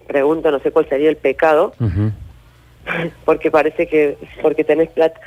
pregunto, 0.08 0.52
no 0.52 0.60
sé 0.60 0.72
cuál 0.72 0.88
sería 0.88 1.10
el 1.10 1.18
pecado, 1.18 1.74
porque 3.26 3.52
parece 3.52 3.88
que 3.88 4.18
porque 4.42 4.64
tenés 4.64 4.90
plata. 4.90 5.20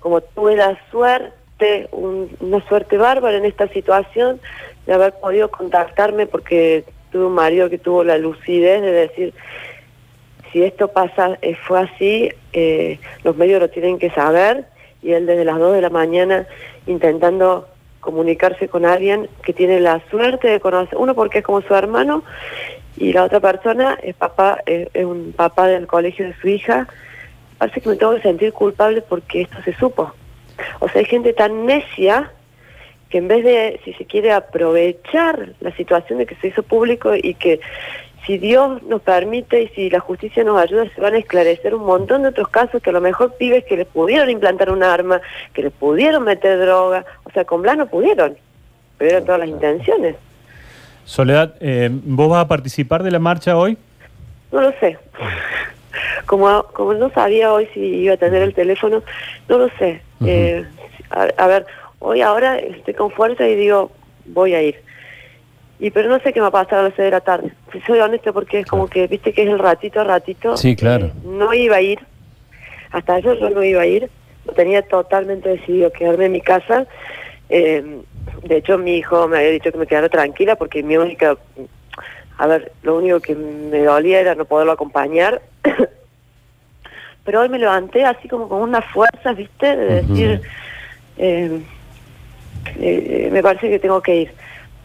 Como 0.00 0.20
tuve 0.20 0.56
la 0.56 0.78
suerte, 0.90 1.32
un- 1.92 2.30
una 2.40 2.66
suerte 2.68 2.96
bárbara 2.96 3.36
en 3.36 3.44
esta 3.44 3.68
situación, 3.68 4.40
de 4.86 4.92
haber 4.94 5.14
podido 5.14 5.50
contactarme 5.50 6.26
porque 6.26 6.84
tuve 7.10 7.24
un 7.26 7.34
marido 7.34 7.70
que 7.70 7.78
tuvo 7.78 8.04
la 8.04 8.18
lucidez 8.18 8.82
de 8.82 8.92
decir, 8.92 9.34
si 10.52 10.62
esto 10.62 10.88
pasa, 10.88 11.38
eh, 11.42 11.54
fue 11.54 11.80
así, 11.80 12.30
eh, 12.52 12.98
los 13.24 13.36
medios 13.36 13.60
lo 13.60 13.68
tienen 13.68 13.98
que 13.98 14.10
saber, 14.10 14.66
y 15.02 15.12
él 15.12 15.26
desde 15.26 15.44
las 15.44 15.58
2 15.58 15.74
de 15.74 15.80
la 15.82 15.90
mañana 15.90 16.46
intentando 16.86 17.66
comunicarse 18.00 18.68
con 18.68 18.84
alguien 18.84 19.28
que 19.42 19.52
tiene 19.52 19.80
la 19.80 20.00
suerte 20.10 20.48
de 20.48 20.60
conocer, 20.60 20.96
uno 20.98 21.14
porque 21.14 21.38
es 21.38 21.44
como 21.44 21.60
su 21.62 21.74
hermano, 21.74 22.22
y 22.96 23.12
la 23.12 23.24
otra 23.24 23.40
persona 23.40 23.98
es 24.02 24.14
papá, 24.14 24.60
es, 24.66 24.88
es 24.94 25.04
un 25.04 25.32
papá 25.36 25.66
del 25.66 25.86
colegio 25.86 26.26
de 26.26 26.34
su 26.40 26.48
hija. 26.48 26.88
Parece 27.58 27.80
que 27.80 27.88
me 27.90 27.96
tengo 27.96 28.14
que 28.14 28.22
sentir 28.22 28.52
culpable 28.52 29.02
porque 29.02 29.42
esto 29.42 29.56
se 29.64 29.74
supo. 29.74 30.14
O 30.80 30.88
sea, 30.88 31.00
hay 31.00 31.06
gente 31.06 31.32
tan 31.32 31.66
necia 31.66 32.30
que 33.08 33.18
en 33.18 33.28
vez 33.28 33.44
de, 33.44 33.80
si 33.84 33.92
se 33.94 34.04
quiere, 34.04 34.32
aprovechar 34.32 35.54
la 35.60 35.74
situación 35.76 36.18
de 36.18 36.26
que 36.26 36.34
se 36.36 36.48
hizo 36.48 36.62
público 36.62 37.14
y 37.14 37.34
que 37.34 37.60
si 38.26 38.38
Dios 38.38 38.82
nos 38.82 39.02
permite 39.02 39.62
y 39.62 39.68
si 39.68 39.88
la 39.88 40.00
justicia 40.00 40.42
nos 40.42 40.60
ayuda, 40.60 40.86
se 40.92 41.00
van 41.00 41.14
a 41.14 41.18
esclarecer 41.18 41.74
un 41.74 41.86
montón 41.86 42.22
de 42.22 42.28
otros 42.28 42.48
casos 42.48 42.82
que 42.82 42.90
a 42.90 42.92
lo 42.92 43.00
mejor 43.00 43.36
pibes 43.36 43.64
que 43.64 43.76
les 43.76 43.86
pudieron 43.86 44.28
implantar 44.28 44.70
un 44.70 44.82
arma, 44.82 45.20
que 45.54 45.62
les 45.62 45.72
pudieron 45.72 46.24
meter 46.24 46.58
droga, 46.58 47.04
o 47.22 47.30
sea, 47.30 47.44
con 47.44 47.62
Blas 47.62 47.76
no 47.76 47.86
pudieron, 47.86 48.36
pero 48.98 49.10
eran 49.12 49.24
todas 49.24 49.40
las 49.40 49.48
intenciones. 49.48 50.16
Soledad, 51.04 51.54
eh, 51.60 51.88
¿vos 51.92 52.28
vas 52.28 52.44
a 52.44 52.48
participar 52.48 53.04
de 53.04 53.12
la 53.12 53.20
marcha 53.20 53.56
hoy? 53.56 53.78
No 54.50 54.60
lo 54.60 54.72
sé. 54.80 54.98
Como, 56.26 56.64
como 56.72 56.94
no 56.94 57.10
sabía 57.10 57.52
hoy 57.52 57.68
si 57.74 57.80
iba 57.80 58.14
a 58.14 58.18
tener 58.18 58.42
el 58.42 58.54
teléfono, 58.54 59.02
no 59.48 59.58
lo 59.58 59.68
sé. 59.78 60.02
Eh, 60.24 60.64
a, 61.10 61.28
a 61.36 61.46
ver, 61.46 61.66
hoy 61.98 62.22
ahora 62.22 62.58
estoy 62.58 62.94
con 62.94 63.10
fuerza 63.10 63.46
y 63.46 63.54
digo, 63.54 63.90
voy 64.26 64.54
a 64.54 64.62
ir. 64.62 64.80
Y 65.78 65.90
pero 65.90 66.08
no 66.08 66.18
sé 66.20 66.32
qué 66.32 66.40
me 66.40 66.48
va 66.50 66.60
a 66.60 66.64
pasar 66.64 66.78
a 66.78 66.82
las 66.84 66.94
seis 66.94 67.06
de 67.06 67.10
la 67.10 67.20
tarde. 67.20 67.52
Si 67.72 67.80
soy 67.82 67.98
honesta 67.98 68.32
porque 68.32 68.60
es 68.60 68.66
como 68.66 68.88
que, 68.88 69.06
viste 69.06 69.32
que 69.32 69.42
es 69.42 69.48
el 69.48 69.58
ratito 69.58 70.00
a 70.00 70.04
ratito. 70.04 70.56
Sí, 70.56 70.74
claro. 70.74 71.06
Eh, 71.06 71.12
no 71.24 71.52
iba 71.52 71.76
a 71.76 71.82
ir. 71.82 71.98
Hasta 72.92 73.16
ayer 73.16 73.38
yo 73.38 73.50
no 73.50 73.62
iba 73.62 73.82
a 73.82 73.86
ir. 73.86 74.08
Lo 74.46 74.52
tenía 74.54 74.82
totalmente 74.82 75.50
decidido 75.50 75.92
quedarme 75.92 76.26
en 76.26 76.32
mi 76.32 76.40
casa. 76.40 76.86
Eh, 77.50 78.00
de 78.42 78.56
hecho, 78.56 78.78
mi 78.78 78.96
hijo 78.96 79.28
me 79.28 79.38
había 79.38 79.50
dicho 79.50 79.70
que 79.70 79.78
me 79.78 79.86
quedara 79.86 80.08
tranquila 80.08 80.56
porque 80.56 80.82
mi 80.82 80.96
única... 80.96 81.36
A 82.38 82.46
ver, 82.46 82.72
lo 82.82 82.96
único 82.96 83.20
que 83.20 83.34
me 83.34 83.82
dolía 83.82 84.20
era 84.20 84.34
no 84.34 84.44
poderlo 84.44 84.72
acompañar. 84.72 85.42
Pero 87.24 87.40
hoy 87.40 87.48
me 87.48 87.58
levanté 87.58 88.04
así 88.04 88.28
como 88.28 88.48
con 88.48 88.62
una 88.62 88.80
fuerza, 88.82 89.32
¿viste? 89.32 89.76
De 89.76 90.02
decir, 90.02 90.40
eh, 91.18 91.60
eh, 92.78 93.28
me 93.32 93.42
parece 93.42 93.68
que 93.68 93.78
tengo 93.78 94.00
que 94.00 94.16
ir. 94.22 94.32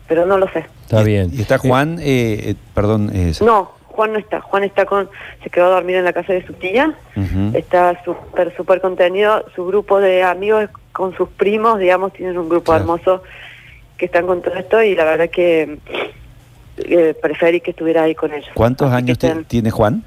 Pero 0.07 0.25
no 0.25 0.37
lo 0.37 0.47
sé. 0.49 0.65
Está 0.83 1.03
bien. 1.03 1.29
Y 1.33 1.41
está 1.41 1.57
Juan, 1.59 1.99
eh, 1.99 2.49
eh, 2.49 2.55
perdón. 2.73 3.11
eh, 3.13 3.33
No, 3.41 3.71
Juan 3.85 4.13
no 4.13 4.19
está. 4.19 4.41
Juan 4.41 4.63
está 4.63 4.85
con, 4.85 5.09
se 5.43 5.49
quedó 5.49 5.67
a 5.67 5.69
dormir 5.75 5.97
en 5.97 6.03
la 6.03 6.13
casa 6.13 6.33
de 6.33 6.45
su 6.45 6.53
tía. 6.53 6.93
Está 7.53 8.03
súper, 8.03 8.53
súper 8.57 8.81
contenido. 8.81 9.45
Su 9.55 9.65
grupo 9.65 9.99
de 9.99 10.23
amigos 10.23 10.67
con 10.91 11.15
sus 11.15 11.29
primos, 11.29 11.79
digamos, 11.79 12.11
tienen 12.11 12.37
un 12.37 12.49
grupo 12.49 12.71
Claro. 12.71 12.81
hermoso 12.81 13.23
que 13.97 14.05
están 14.07 14.25
con 14.25 14.41
todo 14.41 14.55
esto 14.55 14.81
y 14.81 14.95
la 14.95 15.05
verdad 15.05 15.29
que 15.29 15.77
eh, 16.77 17.15
preferí 17.21 17.61
que 17.61 17.69
estuviera 17.71 18.03
ahí 18.03 18.15
con 18.15 18.33
ellos. 18.33 18.49
¿Cuántos 18.55 18.87
Así 18.91 18.97
años 18.97 19.19
tiene 19.47 19.69
Juan? 19.71 20.03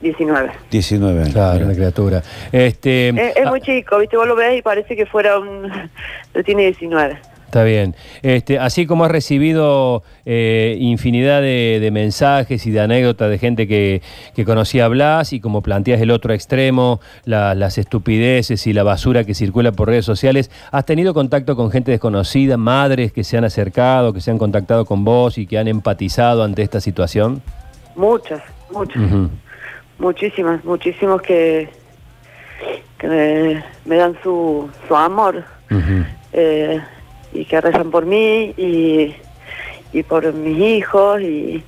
19. 0.00 0.50
19 0.70 1.20
años. 1.20 1.32
Claro, 1.32 1.64
una 1.64 1.74
criatura. 1.74 2.22
Este, 2.52 3.08
Es, 3.08 3.36
es 3.36 3.46
ah, 3.46 3.50
muy 3.50 3.60
chico, 3.60 3.98
¿viste? 3.98 4.16
Vos 4.16 4.26
lo 4.26 4.36
ves 4.36 4.58
y 4.58 4.62
parece 4.62 4.94
que 4.96 5.06
fuera 5.06 5.38
un... 5.38 5.70
Pero 6.32 6.44
tiene 6.44 6.64
19. 6.64 7.18
Está 7.46 7.62
bien. 7.62 7.94
Este, 8.22 8.58
así 8.58 8.86
como 8.86 9.04
has 9.04 9.10
recibido 9.10 10.02
eh, 10.26 10.76
infinidad 10.80 11.40
de, 11.40 11.78
de 11.80 11.90
mensajes 11.92 12.66
y 12.66 12.72
de 12.72 12.80
anécdotas 12.80 13.30
de 13.30 13.38
gente 13.38 13.66
que, 13.68 14.02
que 14.34 14.44
conocía 14.44 14.84
a 14.86 14.88
Blas 14.88 15.32
y 15.32 15.40
como 15.40 15.62
planteas 15.62 16.00
el 16.00 16.10
otro 16.10 16.34
extremo, 16.34 17.00
la- 17.24 17.54
las 17.54 17.78
estupideces 17.78 18.66
y 18.66 18.72
la 18.72 18.82
basura 18.82 19.22
que 19.24 19.32
circula 19.32 19.70
por 19.72 19.88
redes 19.88 20.04
sociales, 20.04 20.50
¿has 20.72 20.84
tenido 20.84 21.14
contacto 21.14 21.54
con 21.56 21.70
gente 21.70 21.92
desconocida, 21.92 22.56
madres 22.56 23.12
que 23.12 23.22
se 23.24 23.38
han 23.38 23.44
acercado, 23.44 24.12
que 24.12 24.20
se 24.20 24.30
han 24.32 24.38
contactado 24.38 24.84
con 24.84 25.04
vos 25.04 25.38
y 25.38 25.46
que 25.46 25.56
han 25.56 25.68
empatizado 25.68 26.42
ante 26.42 26.62
esta 26.62 26.80
situación? 26.80 27.40
Muchas, 27.94 28.42
muchas. 28.72 29.00
Muchísimas, 29.98 30.64
muchísimos 30.64 31.22
que, 31.22 31.68
que 32.98 33.08
me, 33.08 33.64
me 33.86 33.96
dan 33.96 34.16
su, 34.22 34.68
su 34.86 34.94
amor 34.96 35.44
eh, 36.32 36.80
y 37.32 37.44
que 37.46 37.60
rezan 37.60 37.90
por 37.90 38.04
mí 38.04 38.52
y, 38.58 39.14
y 39.92 40.02
por 40.02 40.32
mis 40.34 40.58
hijos 40.58 41.20
y, 41.22 41.64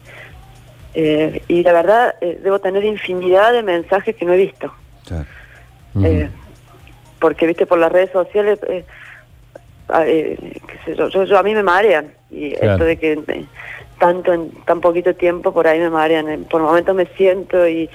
eh, 0.94 1.42
y 1.48 1.62
la 1.62 1.72
verdad 1.72 2.14
eh, 2.20 2.38
debo 2.42 2.58
tener 2.58 2.84
infinidad 2.84 3.52
de 3.52 3.62
mensajes 3.62 4.14
que 4.14 4.24
no 4.26 4.34
he 4.34 4.38
visto. 4.38 4.72
Claro. 5.06 5.24
Eh, 6.04 6.28
porque, 7.18 7.46
viste, 7.46 7.66
por 7.66 7.78
las 7.78 7.90
redes 7.90 8.10
sociales, 8.12 8.58
eh, 8.68 8.84
a, 9.88 10.06
eh, 10.06 10.36
qué 10.66 10.78
sé 10.84 10.96
yo, 10.96 11.08
yo, 11.08 11.24
yo- 11.24 11.38
a 11.38 11.42
mí 11.42 11.54
me 11.54 11.62
marean. 11.62 12.12
Y 12.30 12.50
Claro. 12.52 12.72
esto 12.74 12.84
de 12.84 12.96
que 12.98 13.44
tanto 13.98 14.32
en 14.32 14.50
tan 14.66 14.80
poquito 14.80 15.14
tiempo 15.14 15.52
por 15.52 15.66
ahí 15.66 15.80
me 15.80 15.90
marean. 15.90 16.44
Por 16.44 16.60
momentos 16.62 16.94
me 16.94 17.06
siento 17.16 17.66
y, 17.66 17.90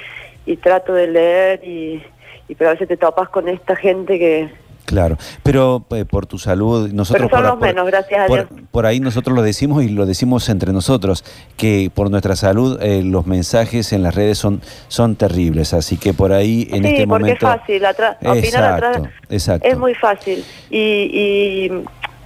y 0.46 0.58
trato 0.58 0.94
de 0.94 1.08
leer 1.08 1.64
y, 1.64 2.04
y 2.48 2.56
pero 2.56 2.72
a 2.72 2.74
veces 2.74 2.88
te 2.88 2.98
topas 2.98 3.30
con 3.30 3.48
esta 3.48 3.76
gente 3.76 4.20
que... 4.20 4.64
Claro, 4.86 5.18
pero 5.44 5.86
eh, 5.92 6.04
por 6.04 6.26
tu 6.26 6.38
salud, 6.38 6.92
nosotros 6.92 7.30
Pero 7.32 7.42
son 7.42 7.58
por, 7.58 7.62
los 7.62 7.62
menos, 7.62 7.88
gracias 7.88 8.20
a 8.20 8.34
Dios. 8.34 8.48
por 8.70 8.86
ahí 8.86 9.00
nosotros 9.00 9.34
lo 9.34 9.42
decimos 9.42 9.82
y 9.82 9.88
lo 9.88 10.06
decimos 10.06 10.50
entre 10.50 10.74
nosotros, 10.74 11.24
que 11.56 11.90
por 11.94 12.12
nuestra 12.12 12.36
salud 12.36 12.78
eh, 12.82 13.02
los 13.02 13.26
mensajes 13.26 13.94
en 13.94 14.04
las 14.04 14.14
redes 14.14 14.38
son, 14.38 14.62
son 14.90 15.16
terribles, 15.16 15.74
así 15.74 15.98
que 15.98 16.14
por 16.14 16.34
ahí 16.34 16.68
en 16.70 16.84
sí, 16.84 16.90
este 16.90 17.08
porque 17.08 17.24
momento... 17.24 17.48
es 17.48 17.60
fácil, 17.60 17.86
atrás, 17.86 18.18
opinar 18.26 18.64
atrás 18.66 19.02
exacto. 19.30 19.68
es 19.68 19.78
muy 19.78 19.96
fácil. 19.96 20.44
Y, 20.70 20.78
y, 20.78 21.84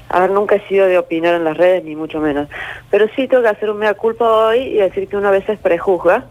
a 0.10 0.22
ver, 0.22 0.32
nunca 0.32 0.56
he 0.56 0.68
sido 0.68 0.88
de 0.88 0.98
opinar 0.98 1.36
en 1.36 1.44
las 1.44 1.58
redes, 1.58 1.84
ni 1.84 1.96
mucho 1.96 2.20
menos. 2.20 2.48
Pero 2.90 3.08
sí 3.16 3.28
tengo 3.28 3.44
que 3.44 3.50
hacer 3.50 3.70
un 3.70 3.78
mea 3.78 3.94
culpa 3.94 4.30
hoy 4.30 4.60
y 4.60 4.74
decir 4.76 5.08
que 5.08 5.18
uno 5.18 5.28
a 5.28 5.32
veces 5.32 5.60
prejuzga, 5.60 6.26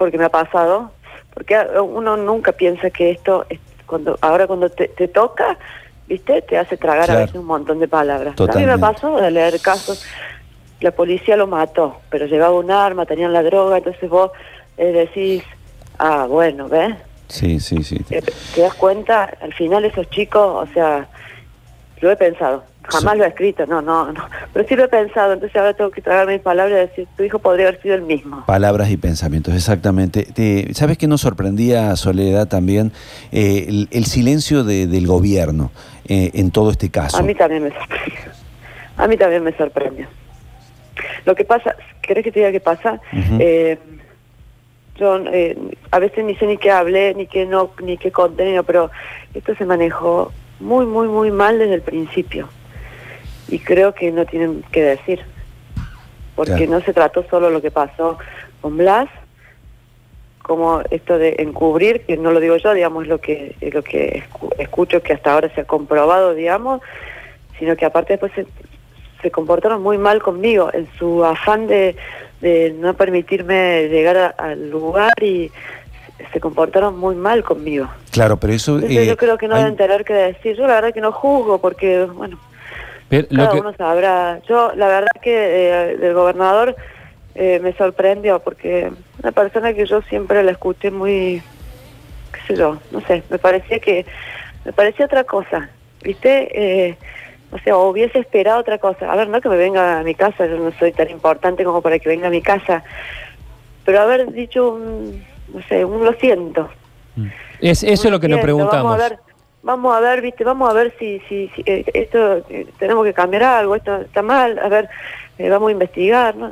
porque 0.00 0.16
me 0.16 0.24
ha 0.24 0.30
pasado, 0.30 0.92
porque 1.34 1.54
uno 1.78 2.16
nunca 2.16 2.52
piensa 2.52 2.88
que 2.88 3.10
esto, 3.10 3.44
es- 3.50 3.60
cuando 3.84 4.16
ahora 4.22 4.46
cuando 4.46 4.70
te, 4.70 4.88
te 4.88 5.08
toca, 5.08 5.58
¿viste? 6.06 6.40
Te 6.40 6.56
hace 6.56 6.78
tragar 6.78 7.04
Claro. 7.04 7.20
a 7.20 7.24
veces 7.26 7.34
un 7.36 7.44
montón 7.44 7.80
de 7.80 7.86
palabras. 7.86 8.32
A 8.32 8.36
Totalmente. 8.36 8.66
mí 8.66 8.72
me 8.72 8.78
pasó 8.78 9.16
de 9.20 9.30
leer 9.30 9.60
casos, 9.60 10.02
la 10.80 10.90
policía 10.92 11.36
lo 11.36 11.46
mató, 11.46 12.00
pero 12.08 12.24
llevaba 12.24 12.54
un 12.58 12.70
arma, 12.70 13.04
tenían 13.04 13.34
la 13.34 13.42
droga, 13.42 13.76
entonces 13.76 14.08
vos 14.08 14.30
eh, 14.78 14.86
decís, 14.90 15.42
ah, 15.98 16.24
bueno, 16.26 16.66
¿ves? 16.66 16.94
Sí, 17.28 17.60
sí, 17.60 17.82
sí. 17.82 17.98
Eh, 18.10 18.22
¿Te 18.54 18.62
das 18.62 18.72
cuenta? 18.76 19.30
Al 19.42 19.52
final 19.52 19.84
esos 19.84 20.08
chicos, 20.08 20.66
o 20.70 20.72
sea, 20.72 21.06
lo 22.00 22.10
he 22.10 22.16
pensado. 22.16 22.64
Jamás 22.82 23.12
Sí. 23.12 23.18
lo 23.18 23.24
he 23.24 23.28
escrito, 23.28 23.66
no, 23.66 23.80
no, 23.82 24.10
no. 24.12 24.24
Pero 24.52 24.66
sí 24.68 24.74
lo 24.74 24.84
he 24.84 24.88
pensado, 24.88 25.34
entonces 25.34 25.54
ahora 25.56 25.74
tengo 25.74 25.90
que 25.90 26.00
tragar 26.00 26.26
mis 26.26 26.40
palabras 26.40 26.76
y 26.76 26.88
decir, 26.88 27.08
tu 27.16 27.22
hijo 27.22 27.38
podría 27.38 27.68
haber 27.68 27.80
sido 27.82 27.94
el 27.94 28.02
mismo. 28.02 28.44
Palabras 28.46 28.90
y 28.90 28.96
pensamientos, 28.96 29.54
exactamente. 29.54 30.24
Te- 30.24 30.72
¿Sabes 30.74 30.98
qué 30.98 31.06
nos 31.06 31.20
sorprendía, 31.20 31.94
Soledad, 31.96 32.48
también? 32.48 32.90
Eh, 33.30 33.66
el, 33.68 33.88
el 33.92 34.06
silencio 34.06 34.64
de- 34.64 34.86
del 34.88 35.06
gobierno 35.06 35.70
eh, 36.08 36.30
en 36.34 36.50
todo 36.50 36.70
este 36.72 36.90
caso. 36.90 37.18
A 37.18 37.22
mí 37.22 37.34
también 37.34 37.62
me 37.64 37.70
sorprendió. 37.70 38.20
A 38.96 39.06
mí 39.06 39.16
también 39.16 39.44
me 39.44 39.52
sorprendió. 39.52 40.06
Lo 41.26 41.34
que 41.34 41.44
pasa, 41.44 41.76
¿querés 42.02 42.24
que 42.24 42.32
te 42.32 42.40
diga 42.40 42.50
qué 42.50 42.60
pasa? 42.60 42.94
Ujú. 43.12 43.36
Eh, 43.38 43.78
yo 44.96 45.16
eh, 45.32 45.56
a 45.92 45.98
veces 45.98 46.24
ni 46.24 46.34
sé 46.36 46.46
ni 46.46 46.56
qué 46.56 46.70
hablé, 46.70 47.14
ni 47.14 47.26
qué 47.26 47.46
no, 47.46 47.70
ni 47.82 47.96
qué 47.98 48.10
contenido, 48.10 48.64
pero 48.64 48.90
esto 49.32 49.54
se 49.54 49.64
manejó 49.64 50.32
muy, 50.60 50.86
muy, 50.86 51.08
muy 51.08 51.30
mal 51.30 51.58
desde 51.58 51.74
el 51.74 51.82
principio. 51.82 52.48
Y 53.48 53.58
creo 53.58 53.94
que 53.94 54.12
no 54.12 54.24
tienen 54.26 54.62
que 54.70 54.82
decir. 54.82 55.20
Porque 56.36 56.52
Claro. 56.66 56.70
no 56.72 56.80
se 56.82 56.92
trató 56.92 57.24
solo 57.28 57.50
lo 57.50 57.60
que 57.60 57.70
pasó 57.70 58.18
con 58.60 58.76
Blas, 58.76 59.08
como 60.42 60.80
esto 60.90 61.18
de 61.18 61.36
encubrir, 61.38 62.02
que 62.06 62.16
no 62.16 62.32
lo 62.32 62.40
digo 62.40 62.56
yo, 62.56 62.72
digamos, 62.74 63.04
es 63.04 63.08
lo 63.08 63.18
que, 63.18 63.54
es 63.60 63.74
lo 63.74 63.82
que 63.82 64.22
escu- 64.24 64.52
escucho 64.58 65.02
que 65.02 65.12
hasta 65.12 65.32
ahora 65.32 65.52
se 65.54 65.60
ha 65.62 65.64
comprobado, 65.64 66.34
digamos, 66.34 66.80
sino 67.58 67.76
que 67.76 67.84
aparte 67.84 68.14
después 68.14 68.32
se, 68.34 68.46
se 69.22 69.30
comportaron 69.30 69.82
muy 69.82 69.98
mal 69.98 70.22
conmigo 70.22 70.70
en 70.72 70.88
su 70.98 71.24
afán 71.24 71.66
de, 71.66 71.94
de 72.40 72.74
no 72.78 72.94
permitirme 72.94 73.88
llegar 73.88 74.16
a- 74.16 74.26
al 74.38 74.70
lugar 74.70 75.12
y 75.20 75.52
se- 76.32 76.40
comportaron 76.40 76.98
muy 76.98 77.14
mal 77.14 77.42
conmigo. 77.42 77.88
Claro, 78.10 78.36
pero 78.36 78.52
eso... 78.52 78.74
Entonces 78.76 78.98
eh, 78.98 79.06
yo 79.06 79.16
creo 79.16 79.38
que 79.38 79.48
no 79.48 79.54
hay- 79.56 79.62
deben 79.62 79.76
tener 79.76 80.04
que 80.04 80.12
decir. 80.14 80.56
Yo 80.56 80.66
la 80.66 80.74
verdad 80.74 80.92
que 80.94 81.00
no 81.00 81.12
juzgo 81.12 81.58
porque, 81.60 82.04
bueno, 82.04 82.38
Pero 83.08 83.26
lo 83.30 83.36
cada 83.44 83.50
que- 83.54 83.60
uno 83.60 83.72
sabrá. 83.76 84.40
Yo 84.48 84.72
la 84.76 84.88
verdad 84.88 85.10
que 85.22 85.32
eh, 85.92 85.96
del 85.96 86.14
gobernador 86.14 86.76
eh, 87.34 87.60
me 87.62 87.72
sorprendió 87.74 88.38
porque 88.40 88.90
una 89.22 89.32
persona 89.32 89.72
que 89.72 89.86
yo 89.86 90.02
siempre 90.02 90.42
la 90.42 90.50
escuché 90.52 90.90
muy, 90.90 91.42
qué 92.32 92.40
sé 92.46 92.56
yo, 92.58 92.78
no 92.90 93.00
sé, 93.02 93.22
me 93.30 93.38
parecía 93.38 93.78
que, 93.78 94.04
me 94.64 94.72
parecía 94.72 95.06
otra 95.06 95.24
cosa, 95.24 95.70
¿viste? 96.02 96.48
Eh, 96.88 96.96
o 97.52 97.58
sea, 97.58 97.76
hubiese 97.78 98.18
esperado 98.18 98.60
otra 98.60 98.78
cosa. 98.78 99.10
A 99.10 99.16
ver, 99.16 99.28
no 99.28 99.40
que 99.40 99.48
me 99.48 99.56
venga 99.56 99.98
a 100.00 100.02
mi 100.02 100.14
casa, 100.14 100.46
yo 100.46 100.56
no 100.56 100.70
soy 100.78 100.92
tan 100.92 101.08
importante 101.10 101.64
como 101.64 101.80
para 101.82 101.98
que 101.98 102.08
venga 102.08 102.26
a 102.28 102.30
mi 102.30 102.42
casa, 102.42 102.82
pero 103.84 104.00
haber 104.00 104.32
dicho 104.32 104.70
un, 104.72 105.24
no 105.54 105.62
sé, 105.68 105.84
un 105.84 106.04
lo 106.04 106.12
siento. 106.14 106.68
es, 107.60 107.82
eso 107.82 108.08
es 108.08 108.10
lo 108.10 108.20
que 108.20 108.28
nos 108.28 108.40
preguntamos. 108.40 108.84
Vamos 108.84 109.00
a 109.00 109.08
ver, 109.08 109.18
vamos 109.62 109.96
a 109.96 110.00
ver, 110.00 110.22
viste, 110.22 110.44
vamos 110.44 110.70
a 110.70 110.72
ver 110.72 110.94
si, 110.98 111.20
si, 111.28 111.48
si, 111.54 111.62
eh, 111.66 111.84
esto 111.94 112.38
eh, 112.48 112.66
tenemos 112.78 113.04
que 113.04 113.12
cambiar 113.12 113.42
algo, 113.42 113.74
esto 113.76 113.96
está 114.00 114.22
mal, 114.22 114.58
a 114.58 114.68
ver, 114.68 114.88
eh, 115.38 115.48
vamos 115.48 115.68
a 115.68 115.72
investigar, 115.72 116.34
¿no? 116.36 116.50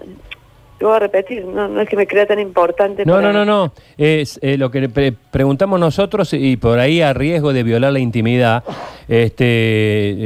Lo 0.80 0.88
voy 0.88 0.96
a 0.96 1.00
repetir, 1.00 1.44
no, 1.44 1.66
no 1.66 1.80
es 1.80 1.88
que 1.88 1.96
me 1.96 2.06
crea 2.06 2.24
tan 2.24 2.38
importante. 2.38 3.04
No, 3.04 3.20
no, 3.20 3.32
no, 3.32 3.44
no. 3.44 3.72
Es 3.96 4.38
eh, 4.42 4.56
lo 4.56 4.70
que 4.70 4.80
le 4.82 4.88
pre- 4.88 5.12
preguntamos 5.32 5.80
nosotros 5.80 6.32
y 6.32 6.56
por 6.56 6.78
ahí 6.78 7.00
a 7.02 7.12
riesgo 7.12 7.52
de 7.52 7.64
violar 7.64 7.92
la 7.92 7.98
intimidad. 7.98 8.62
Este, 9.08 9.44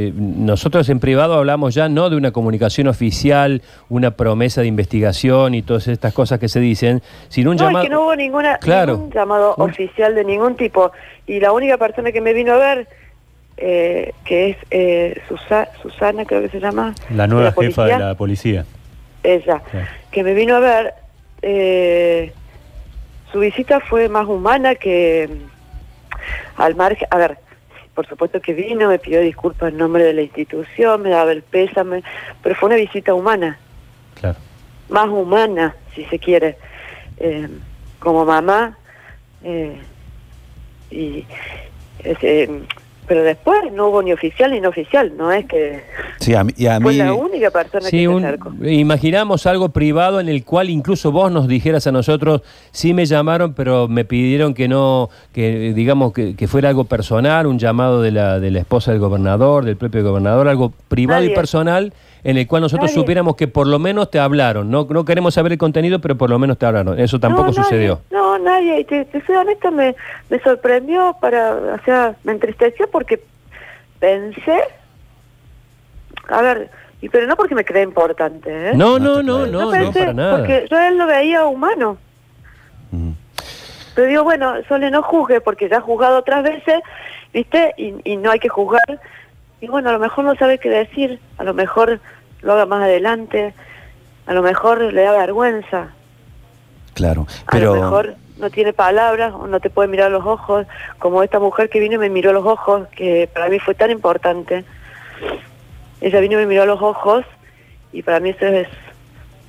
eh, 0.07 0.13
nosotros 0.15 0.89
en 0.89 0.99
privado 0.99 1.35
hablamos 1.35 1.73
ya 1.73 1.87
no 1.87 2.09
de 2.09 2.17
una 2.17 2.31
comunicación 2.31 2.87
oficial, 2.87 3.61
una 3.89 4.11
promesa 4.11 4.59
de 4.61 4.67
investigación 4.67 5.55
y 5.55 5.61
todas 5.61 5.87
estas 5.87 6.13
cosas 6.13 6.37
que 6.39 6.49
se 6.49 6.59
dicen, 6.59 7.01
sino 7.29 7.51
un 7.51 7.55
No, 7.57 7.63
llamado. 7.65 7.83
es 7.85 7.89
que 7.89 7.95
no 7.95 8.01
hubo 8.03 8.15
ninguna, 8.15 8.57
Claro. 8.57 8.93
ningún 8.97 9.11
llamado 9.11 9.55
oficial 9.57 10.13
de 10.15 10.25
ningún 10.25 10.55
tipo. 10.57 10.91
Y 11.25 11.39
la 11.39 11.53
única 11.53 11.77
persona 11.77 12.11
que 12.11 12.19
me 12.19 12.33
vino 12.33 12.53
a 12.53 12.57
ver, 12.57 12.87
eh, 13.55 14.11
que 14.25 14.49
es 14.49 14.57
eh, 14.71 15.21
Susa- 15.29 15.69
Susana, 15.81 16.25
creo 16.25 16.41
que 16.41 16.49
se 16.49 16.59
llama. 16.59 16.93
La 17.15 17.25
nueva 17.27 17.51
de 17.51 17.65
jefa 17.67 17.85
de 17.85 17.97
la 17.97 18.15
policía. 18.15 18.65
Ella, 19.23 19.61
que 20.11 20.23
me 20.23 20.33
vino 20.33 20.55
a 20.57 20.59
ver, 20.59 20.93
eh, 21.41 22.33
su 23.31 23.39
visita 23.39 23.79
fue 23.79 24.09
más 24.09 24.27
humana 24.27 24.75
que 24.75 25.29
mm, 25.31 26.61
al 26.61 26.75
margen. 26.75 27.07
A 27.09 27.17
ver, 27.17 27.37
por 27.93 28.07
supuesto 28.07 28.41
que 28.41 28.53
vino, 28.53 28.87
me 28.89 28.99
pidió 28.99 29.21
disculpas 29.21 29.71
en 29.71 29.77
nombre 29.77 30.03
de 30.03 30.13
la 30.13 30.21
institución, 30.21 31.01
me 31.01 31.09
daba 31.09 31.31
el 31.31 31.43
pésame, 31.43 32.03
pero 32.41 32.55
fue 32.55 32.67
una 32.67 32.75
visita 32.77 33.13
humana. 33.13 33.57
Claro. 34.19 34.37
más 34.89 35.09
humana, 35.09 35.75
si 35.95 36.05
se 36.05 36.19
quiere, 36.19 36.57
eh, 37.17 37.47
como 37.99 38.25
mamá. 38.25 38.77
eh, 39.43 39.77
y 40.91 41.25
ese, 42.03 42.49
pero 43.07 43.23
después 43.23 43.59
no 43.73 43.87
hubo 43.89 44.01
ni 44.01 44.13
oficial 44.13 44.51
ni 44.51 44.59
no 44.61 44.69
oficial, 44.69 45.13
no 45.17 45.31
es 45.31 45.45
que 45.45 45.81
Sí, 46.19 46.33
a 46.35 46.43
mí, 46.43 46.53
y 46.57 46.67
a 46.67 46.79
fue 46.79 46.91
mí 46.93 46.97
la 46.99 47.13
única 47.13 47.51
persona 47.51 47.85
Sí, 47.87 47.97
que 47.99 48.07
un- 48.07 48.21
se 48.21 48.27
acercó. 48.27 48.51
imaginamos 48.65 49.45
algo 49.45 49.69
privado 49.69 50.19
en 50.19 50.29
el 50.29 50.43
cual 50.43 50.69
incluso 50.69 51.11
vos 51.11 51.31
nos 51.31 51.47
dijeras 51.47 51.85
a 51.87 51.91
nosotros, 51.91 52.41
sí 52.71 52.93
me 52.93 53.05
llamaron, 53.05 53.53
pero 53.53 53.87
me 53.87 54.05
pidieron 54.05 54.53
que 54.53 54.67
no, 54.67 55.09
que 55.33 55.73
digamos 55.73 56.13
que, 56.13 56.35
que 56.35 56.47
fuera 56.47 56.69
algo 56.69 56.85
personal, 56.85 57.47
un 57.47 57.59
llamado 57.59 58.01
de 58.01 58.11
la, 58.11 58.39
de 58.39 58.51
la 58.51 58.59
esposa 58.59 58.91
del 58.91 58.99
gobernador, 58.99 59.65
del 59.65 59.77
propio 59.77 60.03
gobernador, 60.03 60.47
algo 60.47 60.71
privado 60.87 61.23
y 61.23 61.29
personal 61.29 61.93
en 62.23 62.37
el 62.37 62.47
cual 62.47 62.61
nosotros 62.61 62.89
Nadie. 62.89 63.01
supiéramos 63.01 63.35
que 63.35 63.47
por 63.47 63.67
lo 63.67 63.79
menos 63.79 64.09
te 64.09 64.19
hablaron. 64.19 64.71
No, 64.71 64.87
no 64.89 65.03
queremos 65.05 65.33
saber 65.33 65.51
el 65.51 65.57
contenido, 65.57 65.99
pero 65.99 66.17
por 66.17 66.29
lo 66.29 66.39
menos 66.39 66.57
te 66.57 66.65
hablaron. 66.65 66.99
Eso 66.99 67.19
tampoco 67.19 67.47
No, 67.47 67.51
nadie, 67.51 67.63
sucedió. 67.63 68.01
No, 68.11 68.39
nadie. 68.39 68.79
Y 68.79 68.83
te, 68.85 69.05
te 69.05 69.25
soy 69.25 69.35
honesta, 69.35 69.71
me, 69.71 69.95
me 70.29 70.39
sorprendió, 70.39 71.15
para, 71.19 71.53
o 71.53 71.83
sea, 71.83 72.15
me 72.23 72.31
entristeció 72.31 72.89
porque 72.89 73.21
pensé, 73.99 74.61
a 76.29 76.41
ver, 76.41 76.69
y 77.01 77.09
pero 77.09 77.27
no 77.27 77.35
porque 77.35 77.55
me 77.55 77.65
creé 77.65 77.83
importante, 77.83 78.69
¿eh? 78.69 78.73
No, 78.75 78.97
No, 78.99 79.21
no, 79.21 79.23
no, 79.23 79.45
no, 79.45 79.61
no, 79.65 79.71
pensé, 79.71 79.99
para 79.99 80.13
nada. 80.13 80.37
Porque 80.37 80.65
yo 80.71 80.77
a 80.77 80.87
él 80.87 80.97
lo 80.97 81.05
veía 81.05 81.45
humano. 81.45 81.97
Mm. 82.91 83.11
Pero 83.95 84.07
digo, 84.07 84.23
bueno, 84.23 84.53
Sole, 84.67 84.89
no 84.89 85.03
juzgue, 85.03 85.41
porque 85.41 85.67
ya 85.69 85.77
ha 85.77 85.81
juzgado 85.81 86.19
otras 86.19 86.43
veces, 86.43 86.75
¿viste? 87.33 87.73
Y, 87.77 87.95
y 88.05 88.15
no 88.17 88.31
hay 88.31 88.39
que 88.39 88.49
juzgar. 88.49 88.99
Y 89.63 89.67
bueno, 89.67 89.87
a 89.87 89.93
lo 89.93 89.99
mejor 89.99 90.25
no 90.25 90.35
sabe 90.35 90.57
qué 90.57 90.69
decir, 90.69 91.21
a 91.37 91.45
lo 91.45 91.53
mejor 91.53 92.01
lo 92.41 92.51
haga 92.51 92.65
más 92.65 92.83
adelante, 92.83 93.53
a 94.25 94.33
lo 94.33 94.41
mejor 94.41 94.81
le 94.81 95.03
da 95.03 95.13
vergüenza, 95.13 95.93
claro, 96.93 97.25
a 97.45 97.51
pero 97.53 97.73
lo 97.73 97.81
mejor 97.81 98.15
no 98.39 98.49
tiene 98.49 98.73
palabras 98.73 99.33
o 99.33 99.47
no 99.47 99.61
te 99.61 99.69
puede 99.69 99.87
mirar 99.87 100.07
a 100.07 100.09
los 100.09 100.25
ojos, 100.25 100.67
como 100.99 101.23
esta 101.23 101.39
mujer 101.39 101.69
que 101.69 101.79
vino 101.79 101.95
y 101.95 101.97
me 101.97 102.09
miró 102.09 102.31
a 102.31 102.33
los 102.33 102.45
ojos, 102.45 102.89
que 102.89 103.29
para 103.33 103.47
mí 103.47 103.57
fue 103.57 103.73
tan 103.73 103.89
importante. 103.89 104.65
Ella 106.01 106.19
vino 106.19 106.33
y 106.33 106.41
me 106.41 106.45
miró 106.45 106.63
a 106.63 106.65
los 106.65 106.81
ojos 106.81 107.23
y 107.93 108.01
para 108.01 108.19
mí 108.19 108.31
eso 108.31 108.45
es, 108.45 108.67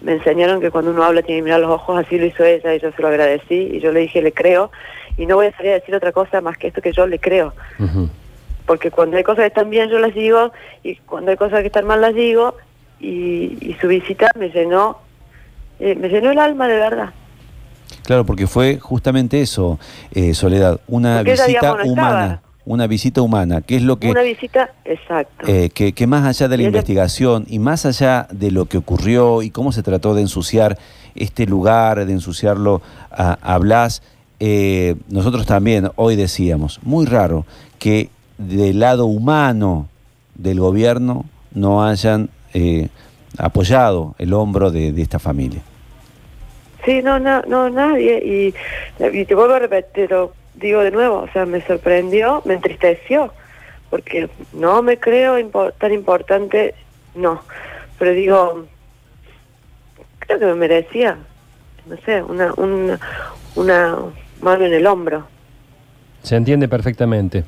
me 0.00 0.12
enseñaron 0.12 0.60
que 0.60 0.70
cuando 0.70 0.92
uno 0.92 1.02
habla 1.02 1.22
tiene 1.22 1.40
que 1.40 1.44
mirar 1.46 1.58
a 1.58 1.66
los 1.66 1.72
ojos, 1.72 1.98
así 1.98 2.20
lo 2.20 2.26
hizo 2.26 2.44
ella 2.44 2.72
y 2.72 2.78
yo 2.78 2.92
se 2.92 3.02
lo 3.02 3.08
agradecí 3.08 3.68
y 3.72 3.80
yo 3.80 3.90
le 3.90 3.98
dije 3.98 4.22
le 4.22 4.30
creo 4.30 4.70
y 5.16 5.26
no 5.26 5.34
voy 5.34 5.46
a 5.46 5.56
salir 5.56 5.72
a 5.72 5.74
decir 5.74 5.92
otra 5.92 6.12
cosa 6.12 6.40
más 6.40 6.56
que 6.56 6.68
esto 6.68 6.80
que 6.80 6.92
yo 6.92 7.04
le 7.04 7.18
creo. 7.18 7.52
Porque 8.66 8.90
cuando 8.90 9.16
hay 9.16 9.22
cosas 9.24 9.42
que 9.42 9.48
están 9.48 9.70
bien 9.70 9.90
yo 9.90 9.98
las 9.98 10.14
digo 10.14 10.52
y 10.82 10.96
cuando 10.96 11.30
hay 11.30 11.36
cosas 11.36 11.60
que 11.60 11.66
están 11.66 11.86
mal 11.86 12.00
las 12.00 12.14
digo 12.14 12.56
y, 13.00 13.58
y 13.60 13.76
su 13.80 13.88
visita 13.88 14.28
me 14.38 14.48
llenó, 14.50 14.98
eh, 15.80 15.94
me 15.94 16.08
llenó 16.08 16.30
el 16.30 16.38
alma 16.38 16.66
de 16.68 16.76
verdad. 16.78 17.10
claro, 18.04 18.24
porque 18.24 18.46
fue 18.46 18.78
justamente 18.78 19.40
eso, 19.40 19.78
eh, 20.12 20.32
Soledad, 20.34 20.80
una 20.88 21.16
Porque 21.18 21.32
ella, 21.32 21.46
visita 21.46 21.60
digamos, 21.68 21.86
no 21.86 21.92
humana, 21.92 22.24
estaba. 22.24 22.42
una 22.64 22.86
visita 22.86 23.20
humana, 23.22 23.60
que 23.60 23.76
es 23.76 23.82
lo 23.82 23.98
que 23.98 24.10
Una 24.10 24.22
visita, 24.22 24.70
exacto. 24.84 25.46
Eh, 25.46 25.70
que, 25.74 25.92
que 25.92 26.06
más 26.06 26.24
allá 26.24 26.48
de 26.48 26.56
la 26.56 26.62
Y 26.62 26.66
ella- 26.66 26.70
investigación 26.78 27.44
y 27.48 27.58
más 27.58 27.84
allá 27.84 28.26
de 28.30 28.50
lo 28.50 28.64
que 28.66 28.78
ocurrió 28.78 29.42
y 29.42 29.50
cómo 29.50 29.72
se 29.72 29.82
trató 29.82 30.14
de 30.14 30.22
ensuciar 30.22 30.78
este 31.14 31.46
lugar, 31.46 32.04
de 32.06 32.12
ensuciarlo 32.12 32.80
a, 33.10 33.36
a 33.42 33.58
Blas, 33.58 34.02
eh, 34.40 34.96
nosotros 35.08 35.44
también 35.46 35.90
hoy 35.96 36.16
decíamos, 36.16 36.80
muy 36.82 37.04
raro 37.06 37.44
que 37.78 38.08
del 38.38 38.80
lado 38.80 39.06
humano 39.06 39.88
del 40.34 40.60
gobierno 40.60 41.24
no 41.52 41.84
hayan 41.84 42.30
eh, 42.52 42.88
apoyado 43.38 44.14
el 44.18 44.32
hombro 44.32 44.70
de, 44.70 44.92
de 44.92 45.02
esta 45.02 45.18
familia. 45.18 45.62
Sí, 46.84 47.00
no, 47.02 47.18
no, 47.18 47.42
no, 47.42 47.70
nadie. 47.70 48.18
Y, 48.24 48.54
y 49.18 49.24
te 49.24 49.34
vuelvo 49.34 49.54
a 49.54 49.58
repetir, 49.60 50.08
te 50.08 50.14
lo 50.14 50.32
digo 50.54 50.80
de 50.80 50.90
nuevo, 50.90 51.20
o 51.20 51.28
sea, 51.32 51.46
me 51.46 51.60
sorprendió, 51.62 52.42
me 52.44 52.54
entristeció, 52.54 53.32
porque 53.90 54.28
no 54.52 54.82
me 54.82 54.98
creo 54.98 55.38
impo- 55.38 55.72
tan 55.78 55.92
importante, 55.92 56.74
no. 57.14 57.40
Pero 57.98 58.10
digo, 58.12 58.66
creo 60.18 60.38
que 60.38 60.46
me 60.46 60.54
merecía, 60.54 61.16
no 61.86 61.96
sé, 62.04 62.22
una, 62.22 62.52
una, 62.54 63.00
una 63.54 63.96
mano 64.42 64.64
en 64.64 64.72
el 64.74 64.86
hombro. 64.86 65.26
Se 66.22 66.36
entiende 66.36 66.68
perfectamente. 66.68 67.44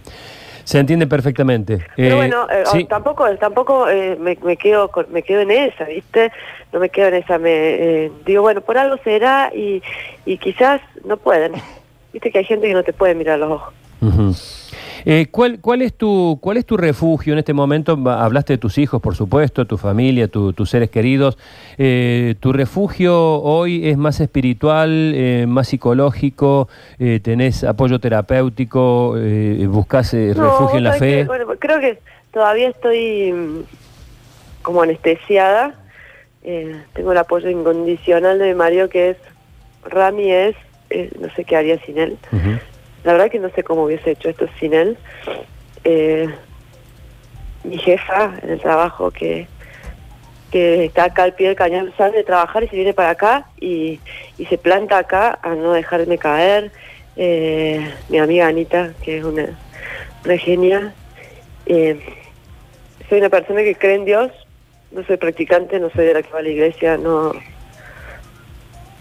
Se 0.67 0.81
entiende 0.81 1.07
perfectamente. 1.07 1.79
Pero 1.95 2.15
Eh, 2.17 2.17
bueno, 2.17 2.47
eh, 2.51 2.65
sí. 2.73 2.85
tampoco 2.87 3.25
tampoco 3.37 3.89
eh, 3.89 4.17
me, 4.19 4.37
me 4.43 4.57
quedo 4.57 4.91
me 5.11 5.23
quedo 5.23 5.43
en 5.43 5.53
esa, 5.53 5.85
¿viste? 5.85 6.33
No 6.73 6.81
me 6.81 6.89
quedo 6.89 7.07
en 7.07 7.15
esa, 7.15 7.39
me 7.39 7.51
eh, 8.05 8.13
digo, 8.27 8.43
bueno, 8.43 8.61
por 8.63 8.77
algo 8.77 8.97
será 9.05 9.53
y, 9.55 9.81
y 10.25 10.39
quizás 10.39 10.81
no 11.05 11.19
pueden. 11.19 11.53
¿Viste 12.13 12.33
que 12.33 12.39
hay 12.39 12.45
gente 12.45 12.67
que 12.67 12.75
no 12.75 12.83
te 12.83 12.93
puede 12.93 13.15
mirar 13.15 13.39
los 13.39 13.53
ojos? 13.53 13.73
Ujú. 14.01 14.35
Eh, 15.09 15.29
¿cuál, 15.31 15.61
cuál, 15.61 15.83
es 15.83 15.95
tu, 15.95 16.37
¿Cuál 16.43 16.57
es 16.57 16.67
tu 16.67 16.77
refugio 16.77 17.33
en 17.33 17.39
este 17.39 17.53
momento? 17.53 17.93
Hablaste 18.11 18.55
de 18.55 18.59
tus 18.59 18.77
hijos, 18.77 19.01
por 19.01 19.15
supuesto, 19.15 19.65
tu 19.65 19.79
familia, 19.79 20.27
tu- 20.27 20.53
tus 20.53 20.69
seres 20.71 20.91
queridos. 20.91 21.39
Eh, 21.79 22.35
¿Tu 22.41 22.53
refugio 22.53 23.17
hoy 23.41 23.89
es 23.89 23.97
más 23.97 24.19
espiritual, 24.19 25.13
eh, 25.15 25.45
más 25.47 25.69
psicológico? 25.69 26.69
Eh, 26.99 27.21
¿Tenés 27.23 27.63
apoyo 27.63 28.01
terapéutico? 28.01 29.15
Eh, 29.17 29.65
¿Buscas 29.69 30.13
No, 30.13 30.35
refugio 30.35 30.79
en 30.79 30.85
la 30.85 30.91
¿sabes 30.95 31.01
fe? 31.01 31.25
Bueno, 31.25 31.47
creo 31.57 31.79
que 31.79 32.01
todavía 32.33 32.69
estoy 32.71 33.33
mm, 33.33 33.61
como 34.63 34.83
anestesiada. 34.83 35.77
Eh, 36.43 36.83
tengo 36.95 37.13
el 37.13 37.19
apoyo 37.19 37.49
incondicional 37.49 38.41
de 38.41 38.49
mi 38.49 38.55
marido 38.55 38.89
que 38.89 39.11
es 39.11 39.17
Rami 39.85 40.33
es, 40.33 40.57
no 41.21 41.33
sé 41.37 41.45
qué 41.45 41.55
haría 41.55 41.79
sin 41.87 41.97
él. 41.99 42.19
La 43.07 43.13
verdad 43.13 43.31
que 43.31 43.39
no 43.39 43.51
sé 43.51 43.63
cómo 43.63 43.85
hubiese 43.85 44.11
hecho 44.11 44.29
esto 44.29 44.49
sin 44.59 44.75
él. 44.75 44.99
Eh, 45.85 46.29
mi 47.63 47.79
jefa 47.79 48.35
en 48.43 48.51
el 48.51 48.61
trabajo 48.61 49.13
que, 49.13 49.47
que 50.51 50.87
está 50.87 51.05
acá 51.05 51.23
al 51.23 51.35
pie 51.35 51.47
del 51.47 51.57
cañón 51.57 51.93
sale 51.97 52.17
de 52.17 52.25
trabajar 52.25 52.65
y 52.65 52.69
se 52.69 52.75
viene 52.75 52.95
para 52.95 53.11
acá 53.11 53.47
y, 53.61 54.01
y 54.39 54.47
se 54.47 54.59
planta 54.59 54.99
acá 54.99 55.39
a 55.41 55.55
no 55.55 55.73
dejarme 55.73 56.19
caer. 56.19 56.73
Eh, 57.15 57.95
mi 58.09 58.19
amiga 58.19 58.49
Anita, 58.49 58.91
que 59.05 59.19
es 59.19 59.25
una, 59.25 59.57
genia. 60.39 60.93
Eh, 61.67 62.01
soy 63.09 63.19
una 63.21 63.29
persona 63.29 63.63
que 63.63 63.77
cree 63.77 63.95
en 63.95 64.05
Dios, 64.05 64.33
no 64.91 65.05
soy 65.05 65.17
practicante, 65.17 65.79
no 65.79 65.91
soy 65.91 66.07
de 66.07 66.15
la 66.15 66.23
que 66.23 66.33
va 66.33 66.41
a 66.41 66.43
la 66.43 66.49
iglesia, 66.49 66.97
no. 66.97 67.35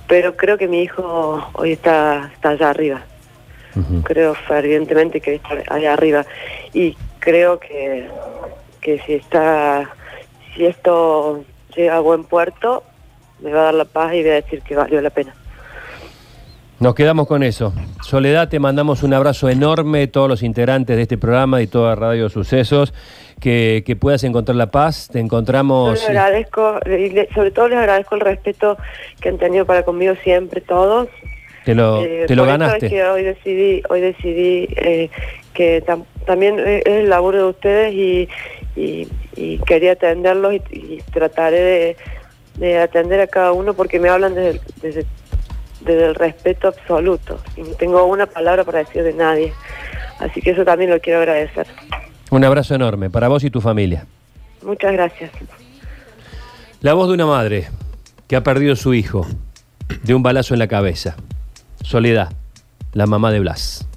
Pero 0.08 0.38
creo 0.38 0.60
que 0.60 0.68
mi 0.68 0.84
hijo 0.84 1.44
hoy 1.54 1.72
está, 1.72 2.30
está 2.36 2.50
allá 2.50 2.70
arriba 2.70 3.04
Creo 4.04 4.34
fervientemente 4.36 5.20
que 5.20 5.36
está 5.36 5.62
allá 5.70 5.94
arriba 5.94 6.26
y 6.74 6.96
creo 7.20 7.60
que, 7.60 8.08
que 8.82 9.00
si 9.00 9.14
está 9.14 9.90
si 10.56 10.66
esto 10.66 11.44
llega 11.76 11.98
a 11.98 12.00
buen 12.00 12.24
puerto 12.24 12.84
me 13.42 13.52
va 13.52 13.62
a 13.62 13.64
dar 13.66 13.74
la 13.74 13.86
paz 13.86 14.14
y 14.14 14.22
voy 14.22 14.32
a 14.32 14.36
decir 14.36 14.62
que 14.62 14.76
valió 14.76 15.02
la 15.02 15.10
pena 15.10 15.34
Nos 16.80 16.96
quedamos 16.96 17.28
con 17.28 17.44
eso. 17.44 17.74
Soledad, 18.02 18.48
te 18.48 18.60
mandamos 18.60 19.04
un 19.04 19.14
abrazo 19.14 19.50
enorme, 19.50 20.08
todos 20.08 20.30
los 20.30 20.44
integrantes 20.44 20.96
de 20.96 21.02
este 21.02 21.18
programa 21.18 21.62
y 21.62 21.68
toda 21.68 21.96
Radio 21.96 22.30
Sucesos, 22.30 22.94
que, 23.42 23.84
que 23.86 23.96
puedas 23.96 24.24
encontrar 24.24 24.56
la 24.56 24.72
paz. 24.72 25.10
Te 25.12 25.20
Yo 25.20 25.26
encontramos... 25.26 25.92
les 25.94 26.10
agradezco 26.10 26.80
sobre 27.34 27.52
todo 27.52 27.68
les 27.68 27.80
agradezco 27.80 28.16
el 28.16 28.22
respeto 28.22 28.78
que 29.20 29.30
han 29.30 29.38
tenido 29.38 29.66
para 29.66 29.84
conmigo 29.84 30.14
siempre 30.24 30.62
todos 30.62 31.10
Te 31.65 31.73
lo, 31.75 32.04
Eh, 32.04 32.25
te 32.28 32.36
lo 32.36 32.43
por 32.43 32.49
eso 32.49 32.58
ganaste. 32.60 32.86
es 32.86 32.91
que 32.91 33.04
hoy 33.04 33.23
decidí, 33.23 33.82
hoy 33.89 34.01
decidí 34.01 34.67
eh, 34.78 35.10
que 35.54 35.84
tam- 35.84 36.06
también 36.25 36.60
es 36.60 36.84
el 36.86 37.10
laburo 37.10 37.38
de 37.39 37.43
ustedes 37.49 37.93
y, 37.93 38.30
y- 38.75 39.08
y 39.36 39.58
quería 39.60 39.93
atenderlos 39.93 40.54
y, 40.54 40.62
y 40.71 41.04
trataré 41.12 41.60
de, 41.60 41.97
de 42.58 42.78
atender 42.80 43.19
a 43.19 43.28
cada 43.28 43.51
uno 43.51 43.73
porque 43.73 43.99
me 43.99 44.10
hablan 44.10 44.36
desde, 44.36 44.62
desde, 44.82 45.06
desde 45.82 46.06
el 46.06 46.15
respeto 46.15 46.67
absoluto 46.67 47.39
y 47.58 47.62
no 47.62 47.69
tengo 47.71 48.06
una 48.06 48.28
palabra 48.28 48.63
para 48.63 48.80
decir 48.80 49.04
de 49.04 49.13
nadie. 49.13 49.51
Así 50.19 50.41
que 50.41 50.51
eso 50.51 50.63
también 50.63 50.91
lo 50.91 50.99
quiero 51.01 51.19
agradecer. 51.19 51.67
Un 52.32 52.43
abrazo 52.45 52.75
enorme 52.75 53.10
para 53.10 53.28
vos 53.28 53.43
y 53.43 53.49
tu 53.49 53.60
familia. 53.60 54.06
Muchas 54.63 54.93
gracias. 54.93 55.32
La 56.82 56.93
voz 56.93 57.08
de 57.08 57.15
una 57.15 57.25
madre 57.25 57.67
que 58.28 58.36
ha 58.36 58.43
perdido 58.43 58.75
su 58.75 58.93
hijo 58.93 59.25
de 60.04 60.13
un 60.13 60.23
balazo 60.23 60.54
en 60.54 60.60
la 60.60 60.67
cabeza. 60.67 61.15
Soledad, 61.86 62.34
la 62.93 63.06
mamá 63.06 63.32
de 63.32 63.39
Blas. 63.39 63.88